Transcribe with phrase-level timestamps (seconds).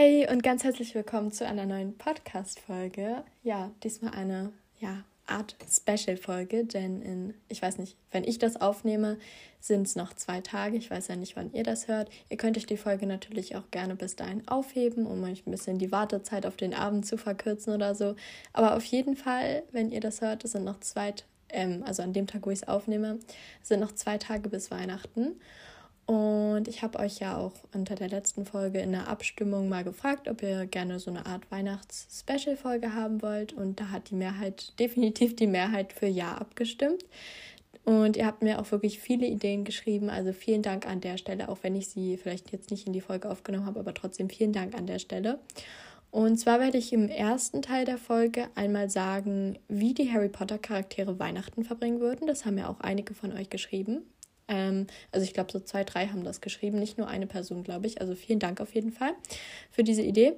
[0.00, 3.24] Hey und ganz herzlich willkommen zu einer neuen Podcast-Folge.
[3.42, 9.18] Ja, diesmal eine ja, Art Special-Folge, denn in, ich weiß nicht, wenn ich das aufnehme,
[9.58, 10.76] sind es noch zwei Tage.
[10.76, 12.10] Ich weiß ja nicht, wann ihr das hört.
[12.28, 15.78] Ihr könnt euch die Folge natürlich auch gerne bis dahin aufheben, um euch ein bisschen
[15.78, 18.14] die Wartezeit auf den Abend zu verkürzen oder so.
[18.52, 21.12] Aber auf jeden Fall, wenn ihr das hört, es sind noch zwei,
[21.48, 23.18] ähm, also an dem Tag, wo ich es aufnehme,
[23.64, 25.40] sind noch zwei Tage bis Weihnachten.
[26.08, 30.26] Und ich habe euch ja auch unter der letzten Folge in der Abstimmung mal gefragt,
[30.26, 33.52] ob ihr gerne so eine Art Weihnachts-Special-Folge haben wollt.
[33.52, 37.04] Und da hat die Mehrheit, definitiv die Mehrheit für Ja abgestimmt.
[37.84, 40.08] Und ihr habt mir auch wirklich viele Ideen geschrieben.
[40.08, 43.02] Also vielen Dank an der Stelle, auch wenn ich sie vielleicht jetzt nicht in die
[43.02, 45.38] Folge aufgenommen habe, aber trotzdem vielen Dank an der Stelle.
[46.10, 50.56] Und zwar werde ich im ersten Teil der Folge einmal sagen, wie die Harry Potter
[50.56, 52.26] Charaktere Weihnachten verbringen würden.
[52.26, 54.06] Das haben ja auch einige von euch geschrieben.
[54.48, 57.86] Ähm, also ich glaube, so zwei, drei haben das geschrieben, nicht nur eine Person, glaube
[57.86, 58.00] ich.
[58.00, 59.12] Also vielen Dank auf jeden Fall
[59.70, 60.34] für diese Idee.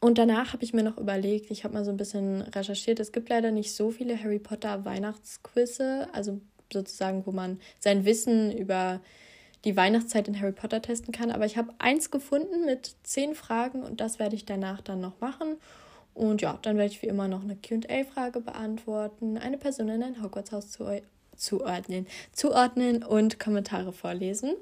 [0.00, 3.10] Und danach habe ich mir noch überlegt, ich habe mal so ein bisschen recherchiert, es
[3.10, 6.40] gibt leider nicht so viele Harry Potter Weihnachtsquizze, also
[6.70, 9.00] sozusagen, wo man sein Wissen über
[9.64, 11.30] die Weihnachtszeit in Harry Potter testen kann.
[11.30, 15.20] Aber ich habe eins gefunden mit zehn Fragen und das werde ich danach dann noch
[15.20, 15.56] machen.
[16.12, 20.22] Und ja, dann werde ich wie immer noch eine QA-Frage beantworten, eine Person in ein
[20.22, 20.84] Hogwarts-Haus zu
[21.36, 24.54] zuordnen, zuordnen und Kommentare vorlesen.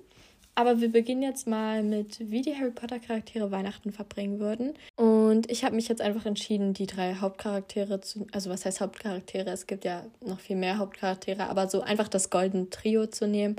[0.54, 4.74] Aber wir beginnen jetzt mal mit, wie die Harry Potter Charaktere Weihnachten verbringen würden.
[4.96, 9.48] Und ich habe mich jetzt einfach entschieden, die drei Hauptcharaktere zu, also was heißt Hauptcharaktere?
[9.48, 13.56] Es gibt ja noch viel mehr Hauptcharaktere, aber so einfach das Golden Trio zu nehmen.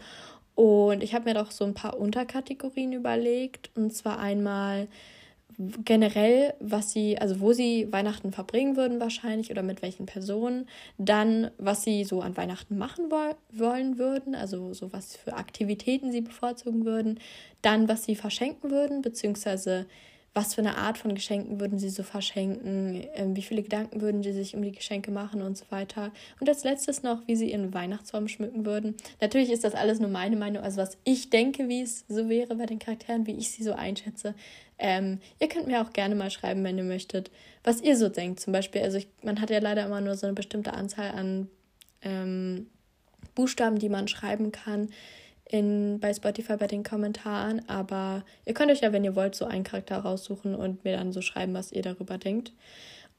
[0.53, 3.71] Und ich habe mir doch so ein paar Unterkategorien überlegt.
[3.75, 4.87] Und zwar einmal
[5.83, 11.51] generell, was sie, also wo sie Weihnachten verbringen würden wahrscheinlich oder mit welchen Personen, dann
[11.57, 16.21] was sie so an Weihnachten machen wo wollen würden, also so was für Aktivitäten sie
[16.21, 17.19] bevorzugen würden,
[17.61, 19.85] dann was sie verschenken würden, beziehungsweise
[20.33, 24.23] was für eine Art von Geschenken würden sie so verschenken, ähm, wie viele Gedanken würden
[24.23, 26.11] sie sich um die Geschenke machen und so weiter.
[26.39, 28.95] Und als letztes noch, wie sie ihren Weihnachtsbaum schmücken würden.
[29.21, 32.55] Natürlich ist das alles nur meine Meinung, also was ich denke, wie es so wäre
[32.55, 34.33] bei den Charakteren, wie ich sie so einschätze.
[34.77, 37.31] Ähm, ihr könnt mir auch gerne mal schreiben, wenn ihr möchtet,
[37.63, 38.39] was ihr so denkt.
[38.39, 41.49] Zum Beispiel, also ich, man hat ja leider immer nur so eine bestimmte Anzahl an
[42.01, 42.67] ähm,
[43.35, 44.89] Buchstaben, die man schreiben kann
[45.45, 47.67] in, bei Spotify bei den Kommentaren.
[47.69, 51.13] Aber ihr könnt euch ja, wenn ihr wollt, so einen Charakter raussuchen und mir dann
[51.13, 52.53] so schreiben, was ihr darüber denkt.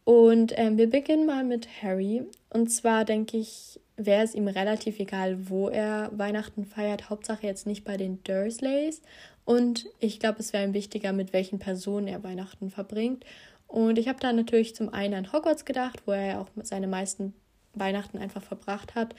[0.05, 2.23] Und ähm, wir beginnen mal mit Harry.
[2.51, 7.09] Und zwar denke ich, wäre es ihm relativ egal, wo er Weihnachten feiert.
[7.09, 9.01] Hauptsache jetzt nicht bei den Dursleys.
[9.45, 13.25] Und ich glaube, es wäre ihm wichtiger, mit welchen Personen er Weihnachten verbringt.
[13.67, 16.87] Und ich habe da natürlich zum einen an Hogwarts gedacht, wo er ja auch seine
[16.87, 17.35] meisten
[17.75, 19.15] Weihnachten einfach verbracht hat.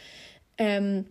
[0.58, 1.06] Ähm,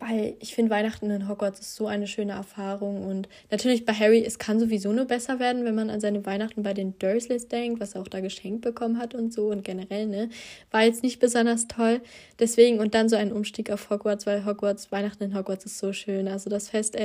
[0.00, 3.06] weil ich finde, Weihnachten in Hogwarts ist so eine schöne Erfahrung.
[3.06, 6.62] Und natürlich bei Harry, es kann sowieso nur besser werden, wenn man an seine Weihnachten
[6.62, 9.48] bei den Dursleys denkt, was er auch da geschenkt bekommen hat und so.
[9.48, 10.30] Und generell, ne,
[10.70, 12.00] war jetzt nicht besonders toll.
[12.38, 15.92] Deswegen, und dann so ein Umstieg auf Hogwarts, weil Hogwarts, Weihnachten in Hogwarts ist so
[15.92, 16.26] schön.
[16.28, 16.96] Also das Fest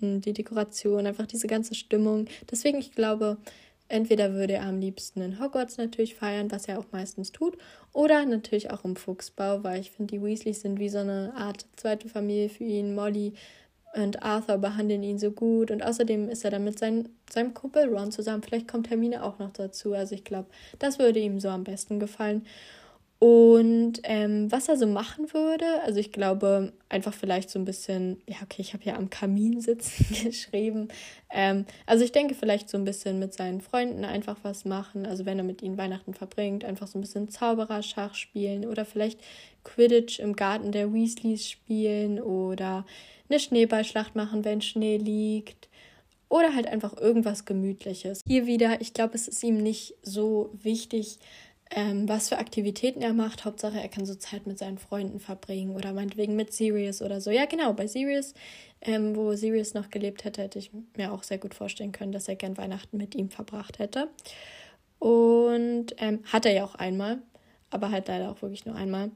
[0.00, 2.26] die Dekoration, einfach diese ganze Stimmung.
[2.50, 3.36] Deswegen, ich glaube,
[3.88, 7.58] Entweder würde er am liebsten in Hogwarts natürlich feiern, was er auch meistens tut,
[7.92, 11.66] oder natürlich auch im Fuchsbau, weil ich finde, die Weasleys sind wie so eine Art
[11.76, 12.94] zweite Familie für ihn.
[12.94, 13.34] Molly
[13.94, 17.88] und Arthur behandeln ihn so gut und außerdem ist er dann mit sein, seinem Kumpel
[17.88, 18.42] Ron zusammen.
[18.42, 19.94] Vielleicht kommt Hermine auch noch dazu.
[19.94, 22.44] Also ich glaube, das würde ihm so am besten gefallen.
[23.20, 28.20] Und ähm, was er so machen würde, also ich glaube, einfach vielleicht so ein bisschen,
[28.28, 30.88] ja, okay, ich habe ja am Kamin sitzen geschrieben.
[31.30, 35.06] Ähm, also ich denke, vielleicht so ein bisschen mit seinen Freunden einfach was machen.
[35.06, 39.20] Also wenn er mit ihnen Weihnachten verbringt, einfach so ein bisschen Zaubererschach spielen oder vielleicht
[39.62, 42.84] Quidditch im Garten der Weasleys spielen oder
[43.30, 45.68] eine Schneeballschlacht machen, wenn Schnee liegt.
[46.28, 48.20] Oder halt einfach irgendwas Gemütliches.
[48.26, 51.18] Hier wieder, ich glaube, es ist ihm nicht so wichtig,
[51.74, 53.44] ähm, was für Aktivitäten er macht.
[53.44, 57.30] Hauptsache, er kann so Zeit mit seinen Freunden verbringen oder meinetwegen mit Sirius oder so.
[57.30, 58.32] Ja, genau, bei Sirius,
[58.80, 62.28] ähm, wo Sirius noch gelebt hätte, hätte ich mir auch sehr gut vorstellen können, dass
[62.28, 64.08] er gern Weihnachten mit ihm verbracht hätte.
[65.00, 67.18] Und ähm, hat er ja auch einmal,
[67.70, 69.10] aber halt leider auch wirklich nur einmal.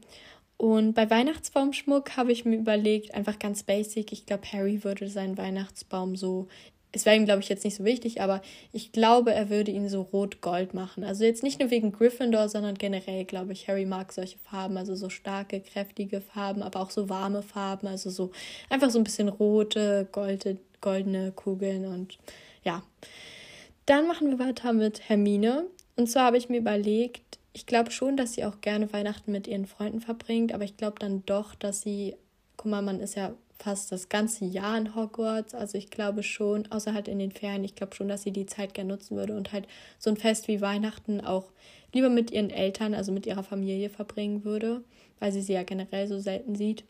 [0.56, 5.38] Und bei Weihnachtsbaumschmuck habe ich mir überlegt, einfach ganz basic, ich glaube, Harry würde seinen
[5.38, 6.48] Weihnachtsbaum so
[6.92, 8.40] es wäre ihm, glaube ich, jetzt nicht so wichtig, aber
[8.72, 11.04] ich glaube, er würde ihn so rot-gold machen.
[11.04, 14.94] Also jetzt nicht nur wegen Gryffindor, sondern generell, glaube ich, Harry mag solche Farben, also
[14.94, 18.30] so starke, kräftige Farben, aber auch so warme Farben, also so
[18.70, 22.18] einfach so ein bisschen rote, golde, goldene Kugeln und
[22.64, 22.82] ja.
[23.84, 25.66] Dann machen wir weiter mit Hermine.
[25.96, 29.46] Und zwar habe ich mir überlegt, ich glaube schon, dass sie auch gerne Weihnachten mit
[29.46, 32.14] ihren Freunden verbringt, aber ich glaube dann doch, dass sie,
[32.56, 35.54] guck mal, man ist ja fast das ganze Jahr in Hogwarts.
[35.54, 38.46] Also ich glaube schon, außer halt in den Ferien, ich glaube schon, dass sie die
[38.46, 39.66] Zeit gerne nutzen würde und halt
[39.98, 41.52] so ein Fest wie Weihnachten auch
[41.92, 44.82] lieber mit ihren Eltern, also mit ihrer Familie verbringen würde,
[45.18, 46.84] weil sie sie ja generell so selten sieht.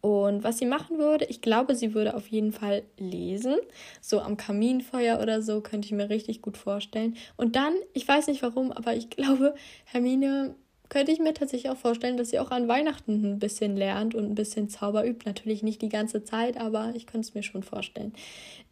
[0.00, 3.56] Und was sie machen würde, ich glaube, sie würde auf jeden Fall lesen.
[4.00, 7.16] So am Kaminfeuer oder so, könnte ich mir richtig gut vorstellen.
[7.36, 10.54] Und dann, ich weiß nicht warum, aber ich glaube, Hermine
[10.88, 14.24] könnte ich mir tatsächlich auch vorstellen, dass sie auch an Weihnachten ein bisschen lernt und
[14.24, 15.24] ein bisschen Zauber übt.
[15.26, 18.12] Natürlich nicht die ganze Zeit, aber ich könnte es mir schon vorstellen.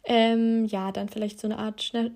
[0.03, 2.11] Ähm, ja, dann vielleicht so eine Art Schne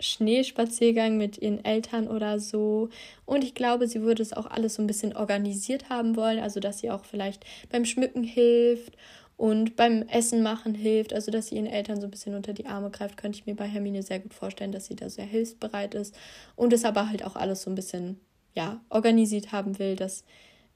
[0.00, 2.88] Schneespaziergang mit ihren Eltern oder so.
[3.24, 6.38] Und ich glaube, sie würde es auch alles so ein bisschen organisiert haben wollen.
[6.38, 8.96] Also, dass sie auch vielleicht beim Schmücken hilft
[9.36, 11.12] und beim Essen machen hilft.
[11.12, 13.56] Also, dass sie ihren Eltern so ein bisschen unter die Arme greift, könnte ich mir
[13.56, 16.14] bei Hermine sehr gut vorstellen, dass sie da sehr hilfsbereit ist.
[16.54, 18.20] Und es aber halt auch alles so ein bisschen
[18.58, 20.24] ja, organisiert haben will, dass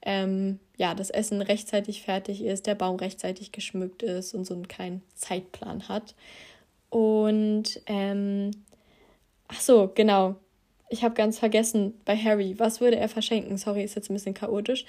[0.03, 4.69] ähm, ja, das Essen rechtzeitig fertig ist, der Baum rechtzeitig geschmückt ist und so einen
[4.69, 6.15] kleinen Zeitplan hat.
[6.91, 8.53] Und ähm,
[9.49, 10.37] ach so, genau.
[10.91, 13.57] Ich habe ganz vergessen bei Harry, was würde er verschenken?
[13.57, 14.85] Sorry, ist jetzt ein bisschen chaotisch.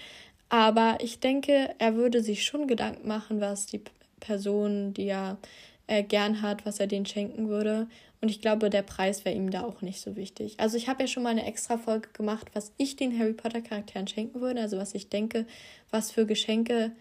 [0.49, 3.81] Aber ich denke, er würde sich schon Gedanken machen, was die
[4.19, 5.37] Person, die er
[5.87, 7.87] äh, gern hat, was er denen schenken würde.
[8.23, 10.57] Und ich glaube, der Preis wäre ihm da auch nicht so wichtig.
[10.57, 13.59] Also ich habe ja schon mal eine extra Folge gemacht, was ich den Harry Potter
[13.59, 14.61] Charakteren schenken würde.
[14.61, 15.45] Also was ich denke,
[15.91, 16.93] was für Geschenke,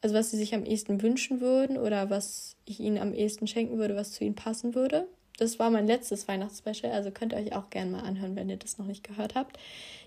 [0.00, 3.78] also was sie sich am ehesten wünschen würden oder was ich ihnen am ehesten schenken
[3.78, 5.08] würde, was zu ihnen passen würde.
[5.38, 8.58] Das war mein letztes Weihnachtsspecial, also könnt ihr euch auch gerne mal anhören, wenn ihr
[8.58, 9.58] das noch nicht gehört habt.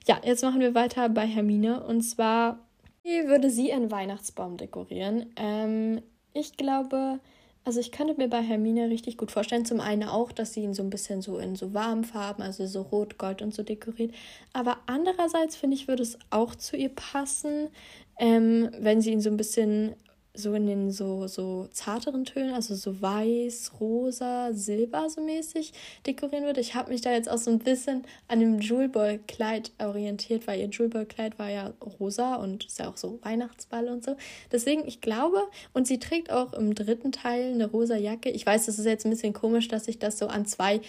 [0.07, 1.83] Ja, jetzt machen wir weiter bei Hermine.
[1.83, 2.57] Und zwar,
[3.03, 5.25] wie würde sie einen Weihnachtsbaum dekorieren?
[5.35, 6.01] Ähm,
[6.31, 7.19] ich glaube,
[7.63, 10.73] also ich könnte mir bei Hermine richtig gut vorstellen, zum einen auch, dass sie ihn
[10.73, 14.13] so ein bisschen so in so warmen Farben, also so rot, gold und so dekoriert.
[14.51, 17.69] Aber andererseits finde ich, würde es auch zu ihr passen,
[18.17, 19.95] ähm, wenn sie ihn so ein bisschen
[20.33, 25.73] so in den so, so zarteren Tönen, also so weiß, rosa, silber so mäßig
[26.05, 26.61] dekorieren würde.
[26.61, 30.69] Ich habe mich da jetzt auch so ein bisschen an dem Jewelboy-Kleid orientiert, weil ihr
[30.69, 34.15] Jewelboy-Kleid war ja rosa und ist ja auch so Weihnachtsball und so.
[34.51, 35.41] Deswegen, ich glaube,
[35.73, 38.29] und sie trägt auch im dritten Teil eine rosa Jacke.
[38.29, 40.81] Ich weiß, das ist jetzt ein bisschen komisch, dass ich das so an zwei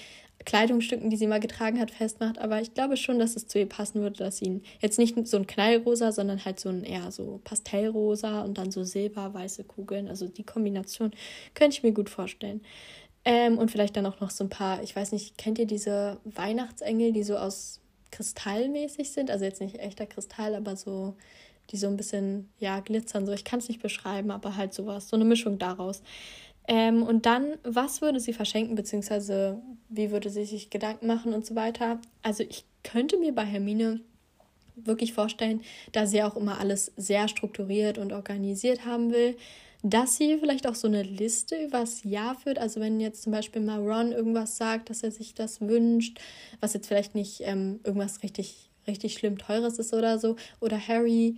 [0.44, 2.38] Kleidungsstücken, die sie mal getragen hat, festmacht.
[2.38, 5.36] Aber ich glaube schon, dass es zu ihr passen würde, dass sie jetzt nicht so
[5.36, 10.08] ein Knallrosa, sondern halt so ein eher so Pastellrosa und dann so silber-weiße Kugeln.
[10.08, 11.12] Also die Kombination
[11.54, 12.60] könnte ich mir gut vorstellen.
[13.24, 16.18] Ähm, und vielleicht dann auch noch so ein paar, ich weiß nicht, kennt ihr diese
[16.24, 17.80] Weihnachtsengel, die so aus
[18.10, 19.30] Kristallmäßig sind?
[19.30, 21.14] Also jetzt nicht echter Kristall, aber so,
[21.70, 23.26] die so ein bisschen, ja, glitzern.
[23.26, 26.02] So, ich kann es nicht beschreiben, aber halt sowas, so eine Mischung daraus.
[26.68, 29.60] Ähm, und dann, was würde sie verschenken, beziehungsweise
[29.92, 32.00] wie würde sie sich Gedanken machen und so weiter.
[32.22, 34.00] Also ich könnte mir bei Hermine
[34.74, 35.62] wirklich vorstellen,
[35.92, 39.36] da sie auch immer alles sehr strukturiert und organisiert haben will,
[39.82, 42.58] dass sie vielleicht auch so eine Liste übers Jahr führt.
[42.58, 46.20] Also wenn jetzt zum Beispiel mal Ron irgendwas sagt, dass er sich das wünscht,
[46.60, 51.36] was jetzt vielleicht nicht ähm, irgendwas richtig, richtig schlimm teures ist oder so, oder Harry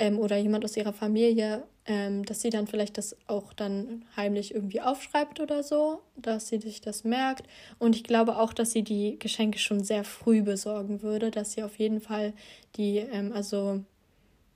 [0.00, 4.54] ähm, oder jemand aus ihrer Familie, ähm, dass sie dann vielleicht das auch dann heimlich
[4.54, 7.46] irgendwie aufschreibt oder so, dass sie sich das merkt.
[7.78, 11.62] Und ich glaube auch, dass sie die Geschenke schon sehr früh besorgen würde, dass sie
[11.62, 12.32] auf jeden Fall
[12.76, 13.84] die, ähm, also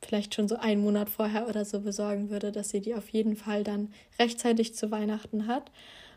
[0.02, 3.36] vielleicht schon so einen Monat vorher oder so besorgen würde, dass sie die auf jeden
[3.36, 5.70] Fall dann rechtzeitig zu Weihnachten hat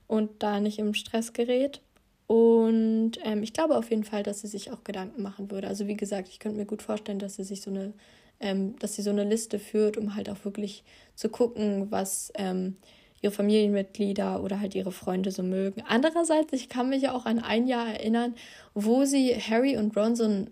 [0.07, 1.81] und da nicht im Stress gerät.
[2.27, 5.67] Und ähm, ich glaube auf jeden Fall, dass sie sich auch Gedanken machen würde.
[5.67, 7.93] Also wie gesagt, ich könnte mir gut vorstellen, dass sie sich so eine
[8.39, 10.83] ähm, dass sie so eine Liste führt, um halt auch wirklich
[11.15, 12.77] zu gucken, was ähm,
[13.21, 15.81] ihre Familienmitglieder oder halt ihre Freunde so mögen.
[15.87, 18.35] Andererseits, ich kann mich ja auch an ein Jahr erinnern,
[18.73, 20.49] wo sie Harry und Ron so einen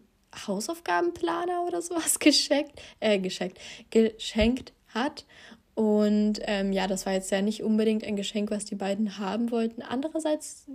[0.47, 3.59] Hausaufgabenplaner oder sowas geschenkt, äh, geschenkt,
[3.91, 5.25] geschenkt hat.
[5.75, 9.51] Und ähm, ja, das war jetzt ja nicht unbedingt ein Geschenk, was die beiden haben
[9.51, 9.81] wollten.
[9.81, 10.67] Andererseits,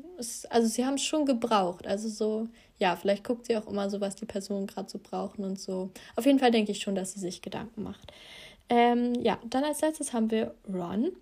[0.50, 1.86] also sie haben es schon gebraucht.
[1.86, 2.48] Also so,
[2.80, 5.90] ja, vielleicht guckt sie auch immer so, was die Personen gerade so brauchen und so.
[6.16, 8.12] Auf jeden Fall denke ich schon, dass sie sich Gedanken macht.
[8.70, 11.12] Ähm, ja, dann als letztes haben wir Ron.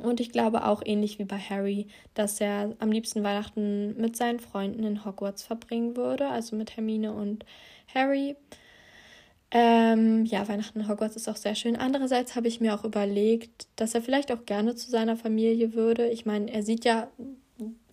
[0.00, 4.40] Und ich glaube auch ähnlich wie bei Harry, dass er am liebsten Weihnachten mit seinen
[4.40, 7.44] Freunden in Hogwarts verbringen würde, also mit Hermine und
[7.92, 8.36] Harry.
[9.50, 11.76] Ähm, ja, Weihnachten in Hogwarts ist auch sehr schön.
[11.76, 16.08] Andererseits habe ich mir auch überlegt, dass er vielleicht auch gerne zu seiner Familie würde.
[16.10, 17.08] Ich meine, er sieht ja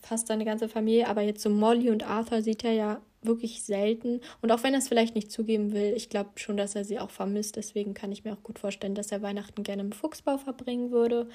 [0.03, 4.19] fast seine ganze Familie, aber jetzt so Molly und Arthur sieht er ja wirklich selten.
[4.41, 6.99] Und auch wenn er es vielleicht nicht zugeben will, ich glaube schon, dass er sie
[6.99, 7.55] auch vermisst.
[7.55, 11.29] Deswegen kann ich mir auch gut vorstellen, dass er Weihnachten gerne im Fuchsbau verbringen würde.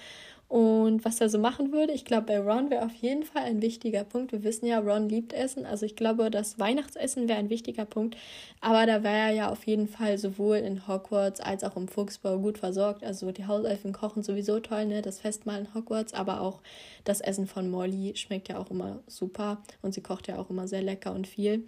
[0.48, 1.92] Und was er so machen würde.
[1.92, 4.32] Ich glaube, bei Ron wäre auf jeden Fall ein wichtiger Punkt.
[4.32, 5.66] Wir wissen ja, Ron liebt Essen.
[5.66, 8.16] Also ich glaube, das Weihnachtsessen wäre ein wichtiger Punkt.
[8.62, 12.38] Aber da wäre er ja auf jeden Fall sowohl in Hogwarts als auch im Fuchsbau
[12.38, 13.04] gut versorgt.
[13.04, 15.02] Also die Hauselfen kochen sowieso toll, ne?
[15.02, 16.60] Das Festmahl in Hogwarts, aber auch
[17.04, 19.62] das Essen von Molly schmeckt ja auch immer super.
[19.82, 21.66] Und sie kocht ja auch immer sehr lecker und viel.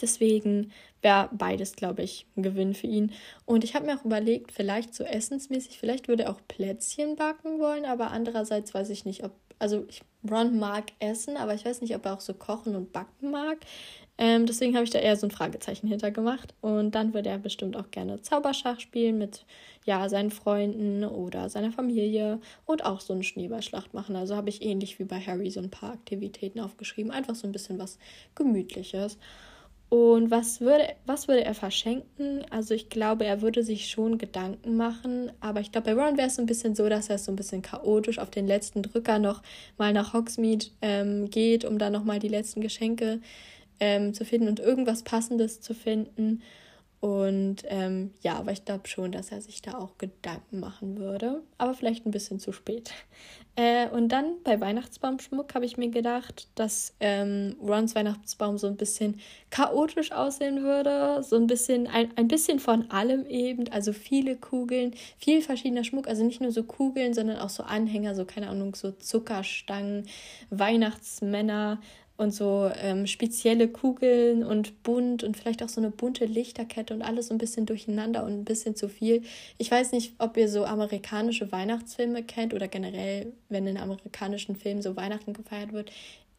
[0.00, 0.72] Deswegen
[1.02, 3.12] wäre beides, glaube ich, ein Gewinn für ihn.
[3.44, 7.58] Und ich habe mir auch überlegt, vielleicht so essensmäßig, vielleicht würde er auch Plätzchen backen
[7.58, 11.82] wollen, aber andererseits weiß ich nicht, ob, also ich, Ron mag Essen, aber ich weiß
[11.82, 13.58] nicht, ob er auch so kochen und backen mag.
[14.16, 16.54] Ähm, deswegen habe ich da eher so ein Fragezeichen hintergemacht.
[16.60, 19.44] Und dann würde er bestimmt auch gerne Zauberschach spielen mit
[19.84, 24.14] ja, seinen Freunden oder seiner Familie und auch so eine Schneeballschlacht machen.
[24.16, 27.10] Also habe ich ähnlich wie bei Harry so ein paar Aktivitäten aufgeschrieben.
[27.10, 27.98] Einfach so ein bisschen was
[28.34, 29.18] Gemütliches.
[29.94, 32.44] Und was würde, was würde er verschenken?
[32.50, 36.26] Also ich glaube, er würde sich schon Gedanken machen, aber ich glaube, bei Ron wäre
[36.26, 39.20] es so ein bisschen so, dass er so ein bisschen chaotisch auf den letzten Drücker
[39.20, 39.40] noch
[39.78, 43.20] mal nach Hogsmeade ähm, geht, um da noch mal die letzten Geschenke
[43.78, 46.42] ähm, zu finden und irgendwas Passendes zu finden.
[47.04, 51.42] Und ähm, ja, aber ich glaube schon, dass er sich da auch Gedanken machen würde.
[51.58, 52.90] Aber vielleicht ein bisschen zu spät.
[53.56, 58.76] Äh, und dann bei Weihnachtsbaumschmuck habe ich mir gedacht, dass ähm, Rons Weihnachtsbaum so ein
[58.76, 59.20] bisschen
[59.50, 61.22] chaotisch aussehen würde.
[61.22, 63.68] So ein bisschen, ein, ein bisschen von allem eben.
[63.70, 66.08] Also viele Kugeln, viel verschiedener Schmuck.
[66.08, 70.08] Also nicht nur so Kugeln, sondern auch so Anhänger, so keine Ahnung, so Zuckerstangen,
[70.50, 71.80] Weihnachtsmänner
[72.16, 77.02] und so ähm, spezielle Kugeln und bunt und vielleicht auch so eine bunte Lichterkette und
[77.02, 79.22] alles so ein bisschen durcheinander und ein bisschen zu viel.
[79.58, 84.82] Ich weiß nicht, ob ihr so amerikanische Weihnachtsfilme kennt oder generell, wenn in amerikanischen Filmen
[84.82, 85.90] so Weihnachten gefeiert wird.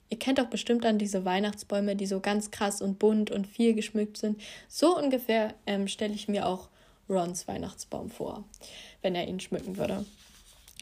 [0.10, 3.74] Ihr kennt doch bestimmt dann diese Weihnachtsbäume, die so ganz krass und bunt und viel
[3.74, 4.40] geschmückt sind.
[4.70, 6.70] So ungefähr ähm, stelle ich mir auch
[7.10, 8.46] Rons Weihnachtsbaum vor,
[9.02, 10.06] wenn er ihn schmücken würde.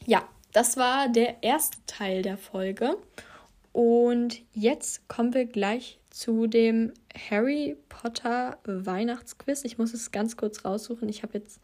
[0.06, 0.22] Ja,
[0.52, 2.96] das war der erste Teil der Folge.
[3.74, 6.92] Und jetzt kommen wir gleich zu dem
[7.28, 9.64] Harry Potter Weihnachtsquiz.
[9.64, 11.08] Ich muss es ganz kurz raussuchen.
[11.08, 11.58] Ich habe jetzt,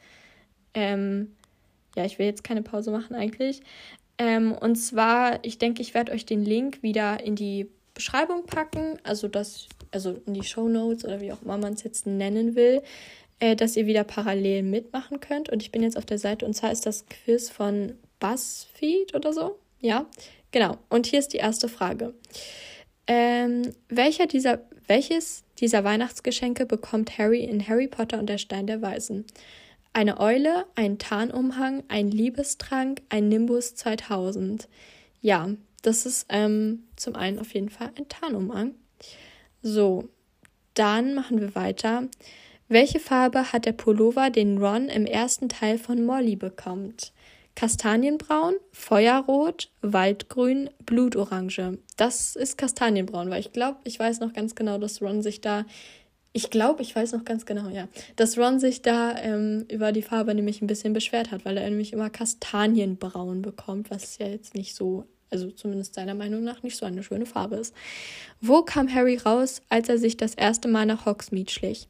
[0.75, 1.37] ähm,
[1.95, 3.63] ja, ich will jetzt keine Pause machen eigentlich.
[4.19, 8.99] Ähm, und zwar, ich denke, ich werde euch den Link wieder in die Beschreibung packen,
[9.05, 12.57] also das, also in die Show Notes oder wie auch immer man es jetzt nennen
[12.57, 12.83] will,
[13.39, 15.49] äh, dass ihr wieder parallel mitmachen könnt.
[15.49, 19.33] Und ich bin jetzt auf der Seite und zwar ist das Quiz von BuzzFeed oder
[19.33, 19.61] so.
[19.79, 20.07] Ja,
[20.51, 22.15] Genau, und hier ist die erste Frage.
[23.07, 28.83] Ähm, welcher dieser, welches dieser Weihnachtsgeschenke bekommt Harry in Harry Potter und der Stein der
[28.83, 29.27] Weisen?
[29.93, 34.69] Eine Eule, ein Tarnumhang, ein Liebestrank, ein Nimbus 2000.
[35.21, 35.51] Ja,
[35.83, 38.75] das ist ähm, zum einen auf jeden Fall ein Tarnumhang.
[39.63, 40.09] So,
[40.75, 42.09] dann machen wir weiter.
[42.69, 47.13] Welche Farbe hat der Pullover, den Ron im ersten Teil von Molly bekommt?
[47.61, 51.77] Kastanienbraun, Feuerrot, Waldgrün, Blutorange.
[51.99, 55.67] Das ist Kastanienbraun, weil ich glaube, ich weiß noch ganz genau, dass Ron sich da,
[56.33, 57.87] ich glaube, ich weiß noch ganz genau, ja,
[58.17, 61.69] dass Ron sich da ähm, über die Farbe nämlich ein bisschen beschwert hat, weil er
[61.69, 66.79] nämlich immer Kastanienbraun bekommt, was ja jetzt nicht so, also zumindest seiner Meinung nach nicht
[66.79, 67.75] so eine schöne Farbe ist.
[68.41, 71.89] Wo kam Harry raus, als er sich das erste Mal nach Hogsmeade schlich?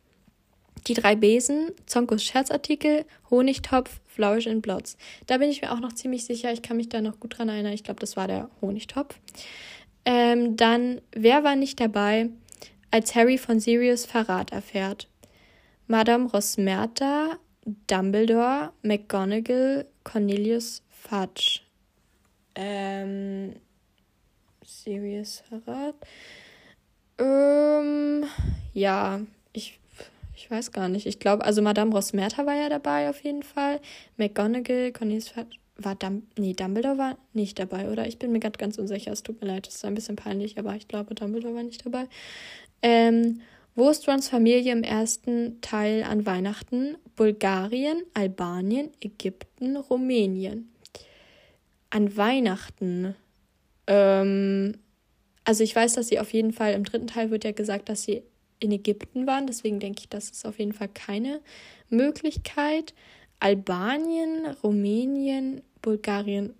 [0.86, 4.96] Die drei Besen, Zonkos Scherzartikel, Honigtopf, Flourish in Blots.
[5.26, 6.52] Da bin ich mir auch noch ziemlich sicher.
[6.52, 7.72] Ich kann mich da noch gut dran erinnern.
[7.72, 9.18] Ich glaube, das war der Honigtopf.
[10.04, 12.30] Ähm, dann, wer war nicht dabei,
[12.90, 15.08] als Harry von Sirius Verrat erfährt?
[15.86, 17.38] Madame Rosmerta,
[17.86, 21.60] Dumbledore, McGonagall, Cornelius Fudge.
[22.54, 23.56] Ähm,
[24.64, 25.94] Sirius Verrat?
[27.18, 28.24] Ähm,
[28.72, 29.20] ja,
[30.50, 31.06] weiß gar nicht.
[31.06, 33.80] Ich glaube, also Madame Rosmerta war ja dabei auf jeden Fall.
[34.16, 35.32] McGonagall, Cornelius
[35.76, 38.06] war Dum nee, Dumbledore war nicht dabei, oder?
[38.06, 39.12] Ich bin mir gerade ganz unsicher.
[39.12, 41.84] Es tut mir leid, das ist ein bisschen peinlich, aber ich glaube, Dumbledore war nicht
[41.84, 42.06] dabei.
[42.82, 43.40] Ähm,
[43.74, 46.96] wo ist Rons Familie im ersten Teil an Weihnachten?
[47.16, 50.70] Bulgarien, Albanien, Ägypten, Rumänien.
[51.90, 53.14] An Weihnachten.
[53.86, 54.74] Ähm,
[55.44, 58.02] also ich weiß, dass sie auf jeden Fall im dritten Teil wird ja gesagt, dass
[58.02, 58.22] sie
[58.60, 59.46] in Ägypten waren.
[59.46, 61.40] Deswegen denke ich, das ist auf jeden Fall keine
[61.88, 62.94] Möglichkeit.
[63.40, 66.54] Albanien, Rumänien, Bulgarien.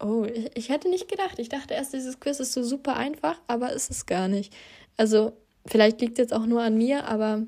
[0.00, 1.38] Oh, ich, ich hätte nicht gedacht.
[1.38, 4.54] Ich dachte erst, dieses Quiz ist so super einfach, aber ist es gar nicht.
[4.96, 5.32] Also,
[5.66, 7.46] vielleicht liegt es jetzt auch nur an mir, aber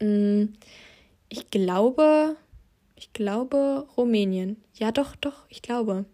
[0.00, 0.52] mh, mm,
[1.28, 2.36] ich glaube,
[2.96, 4.56] ich glaube Rumänien.
[4.74, 6.06] Ja, doch, doch, ich glaube.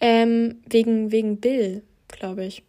[0.00, 2.62] Ähm, wegen, wegen Bill, glaube ich.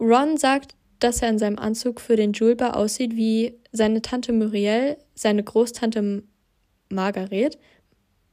[0.00, 4.96] Ron sagt, dass er in seinem Anzug für den Julber aussieht wie seine Tante Muriel,
[5.14, 6.22] seine Großtante
[6.90, 7.58] Margaret.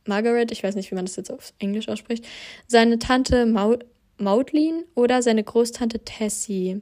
[0.08, 2.26] Margaret, ich weiß nicht, wie man das jetzt auf Englisch ausspricht,
[2.68, 3.86] seine Tante Maud
[4.18, 6.82] Maudlin oder seine Großtante Tessie.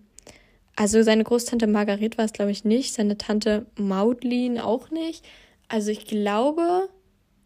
[0.76, 5.26] Also seine Großtante Margaret war es, glaube ich, nicht, seine Tante Maudlin auch nicht.
[5.68, 6.90] Also ich glaube,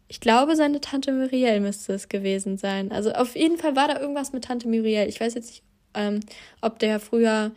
[0.08, 2.90] ich glaube, seine Tante Muriel müsste es gewesen sein.
[2.92, 5.08] Also auf jeden Fall war da irgendwas mit Tante Muriel.
[5.08, 5.62] Ich weiß jetzt nicht,
[5.94, 6.20] ähm,
[6.60, 7.52] ob der früher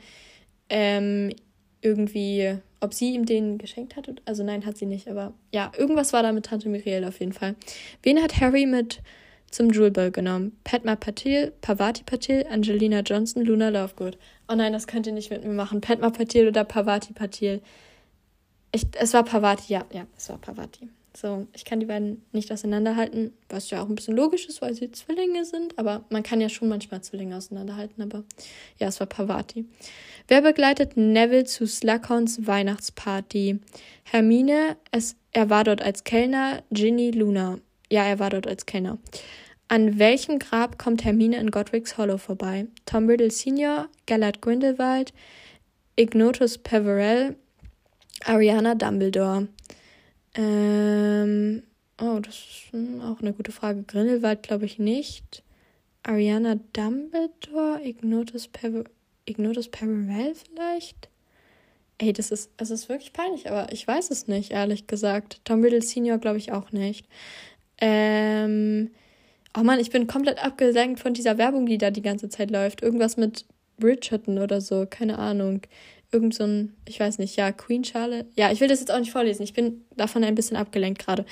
[0.72, 1.36] ähm,
[1.82, 4.10] irgendwie, ob sie ihm den geschenkt hat.
[4.26, 5.08] Also nein, hat sie nicht.
[5.08, 7.56] Aber ja, irgendwas war da mit Tante Muriel auf jeden Fall.
[8.02, 9.02] Wen hat Harry mit
[9.52, 10.58] zum Jewel genommen?
[10.64, 14.18] Padma Patil, Pavati Patil, Angelina Johnson, Luna Lovegood.
[14.48, 15.82] Oh nein, das könnt ihr nicht mit mir machen.
[15.82, 17.62] Padma Patil oder Pavati Patil.
[18.72, 20.88] Ich, es war Pavati, ja, ja, es war Pavati.
[21.14, 24.74] So, ich kann die beiden nicht auseinanderhalten, was ja auch ein bisschen logisch ist, weil
[24.74, 28.24] sie Zwillinge sind, aber man kann ja schon manchmal Zwillinge auseinanderhalten, aber
[28.80, 29.66] ja, es war Pavati.
[30.30, 33.60] Wer begleitet Neville zu Slughorns Weihnachtsparty?
[34.04, 37.60] Hermine, es, er war dort als Kellner, Ginny, Luna.
[37.90, 38.98] Ja, er war dort als Kellner.
[39.68, 42.68] An welchem Grab kommt Hermine in Godric's Hollow vorbei?
[42.86, 45.14] Tom Riddle Sr., Gellert Grindelwald,
[45.98, 47.36] Ignotus Peverell,
[48.26, 49.48] Ariana Dumbledore.
[50.36, 51.64] Ähm,
[52.00, 53.84] oh, das ist auch eine gute Frage.
[53.84, 55.44] Grindelwald glaube ich nicht.
[56.04, 58.86] Ariana Dumbledore, Ignotus, Pever
[59.26, 61.10] Ignotus Peverell vielleicht?
[62.00, 65.42] Ey, das ist, es ist wirklich peinlich, aber ich weiß es nicht, ehrlich gesagt.
[65.46, 67.06] Tom Riddle Senior glaube ich auch nicht.
[67.80, 68.90] Ähm,
[69.56, 72.82] oh Mann, ich bin komplett abgesenkt von dieser Werbung, die da die ganze Zeit läuft.
[72.82, 73.46] Irgendwas mit
[73.78, 75.62] Bridgerton oder so, keine Ahnung
[76.12, 78.28] irgend so ein, ich weiß nicht, ja, Queen Charlotte.
[78.36, 79.44] Ja, ich will das jetzt auch nicht vorlesen.
[79.44, 81.26] Ich bin davon ein bisschen abgelenkt gerade.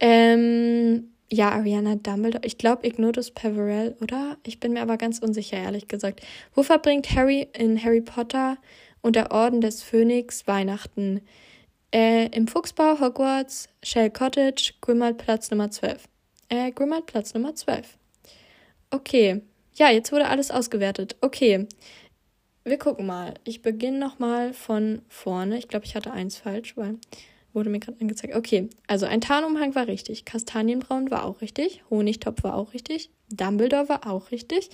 [0.00, 2.44] Ähm, ja, Ariana Dumbledore.
[2.44, 4.36] Ich glaube Ignotus Peverell, oder?
[4.44, 6.20] Ich bin mir aber ganz unsicher, ehrlich gesagt.
[6.54, 8.56] Wo verbringt Harry in Harry Potter
[9.02, 11.20] und der Orden des Phönix Weihnachten?
[11.92, 16.04] Äh, Im Fuchsbau, Hogwarts, Shell Cottage, Grimald Platz Nummer 12.
[16.48, 17.98] Äh, Grimald Platz Nummer 12.
[18.90, 19.42] Okay.
[19.76, 21.16] Ja, jetzt wurde alles ausgewertet.
[21.20, 21.66] Okay.
[22.64, 23.34] Wir gucken mal.
[23.44, 25.58] Ich beginne nochmal von vorne.
[25.58, 26.96] Ich glaube, ich hatte eins falsch, weil
[27.52, 28.34] wurde mir gerade angezeigt.
[28.34, 30.24] Okay, also ein Tarnumhang war richtig.
[30.24, 31.84] Kastanienbraun war auch richtig.
[31.90, 33.10] Honigtopf war auch richtig.
[33.30, 34.70] Dumbledore war auch richtig.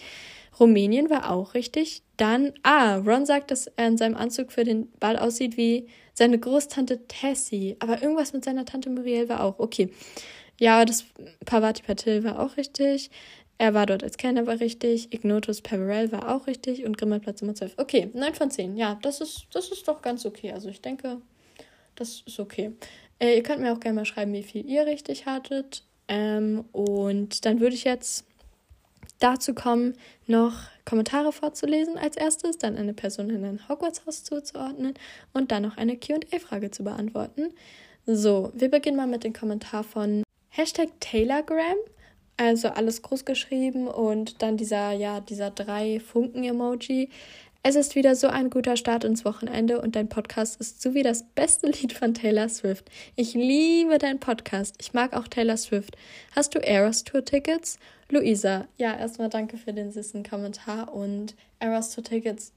[0.58, 2.02] Rumänien war auch richtig.
[2.16, 6.38] Dann, ah, Ron sagt, dass er in seinem Anzug für den Ball aussieht wie seine
[6.38, 7.76] Großtante Tessie.
[7.80, 9.58] Aber irgendwas mit seiner Tante Muriel war auch.
[9.58, 9.90] Okay.
[10.58, 11.06] Ja, das
[11.46, 13.10] Pavati Patil war auch richtig.
[13.60, 15.12] Er war dort als Kellner, war richtig.
[15.12, 16.86] Ignotus Peverell war auch richtig.
[16.86, 17.74] Und Grimmauld Platz Nummer 12.
[17.76, 18.78] Okay, 9 von 10.
[18.78, 20.50] Ja, das ist, das ist doch ganz okay.
[20.50, 21.18] Also ich denke,
[21.94, 22.72] das ist okay.
[23.18, 25.84] Äh, ihr könnt mir auch gerne mal schreiben, wie viel ihr richtig hattet.
[26.08, 28.24] Ähm, und dann würde ich jetzt
[29.18, 29.94] dazu kommen,
[30.26, 30.54] noch
[30.86, 34.94] Kommentare vorzulesen als erstes, dann eine Person in ein Hogwarts-Haus zuzuordnen
[35.34, 37.52] und dann noch eine QA-Frage zu beantworten.
[38.06, 41.76] So, wir beginnen mal mit dem Kommentar von Hashtag Taylorgram.
[42.40, 47.10] Also alles groß geschrieben und dann dieser, ja, dieser drei Funken-Emoji.
[47.62, 51.02] Es ist wieder so ein guter Start ins Wochenende und dein Podcast ist so wie
[51.02, 52.90] das beste Lied von Taylor Swift.
[53.14, 54.76] Ich liebe deinen Podcast.
[54.80, 55.98] Ich mag auch Taylor Swift.
[56.34, 57.78] Hast du Eras Tour Tickets?
[58.08, 62.54] Luisa, ja, erstmal danke für den süßen Kommentar und Eras Tour Tickets.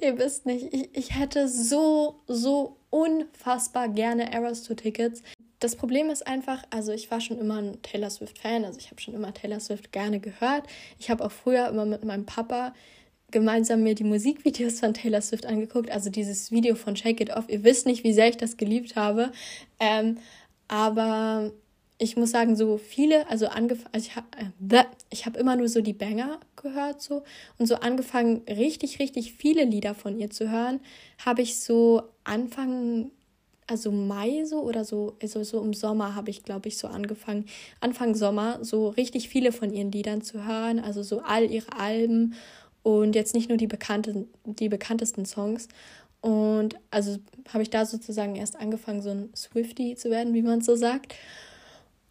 [0.00, 5.22] Ihr wisst nicht, ich, ich hätte so, so unfassbar gerne Eras Tour Tickets
[5.60, 9.00] das Problem ist einfach, also ich war schon immer ein Taylor Swift-Fan, also ich habe
[9.00, 10.64] schon immer Taylor Swift gerne gehört.
[10.98, 12.74] Ich habe auch früher immer mit meinem Papa
[13.30, 15.90] gemeinsam mir die Musikvideos von Taylor Swift angeguckt.
[15.90, 17.44] Also dieses Video von Shake It Off.
[17.48, 19.32] Ihr wisst nicht, wie sehr ich das geliebt habe.
[19.78, 20.18] Ähm,
[20.66, 21.52] aber
[21.98, 25.68] ich muss sagen, so viele, also angefangen, also ich habe äh, ich hab immer nur
[25.68, 27.22] so die Banger gehört so
[27.58, 30.80] und so angefangen, richtig, richtig viele Lieder von ihr zu hören,
[31.24, 33.10] habe ich so Anfang
[33.70, 37.46] also Mai so oder so, also so im Sommer habe ich, glaube ich, so angefangen,
[37.80, 42.34] Anfang Sommer, so richtig viele von ihren Liedern zu hören, also so all ihre Alben
[42.82, 45.68] und jetzt nicht nur die bekannten, die bekanntesten Songs.
[46.20, 47.16] Und also
[47.52, 51.14] habe ich da sozusagen erst angefangen, so ein Swifty zu werden, wie man so sagt.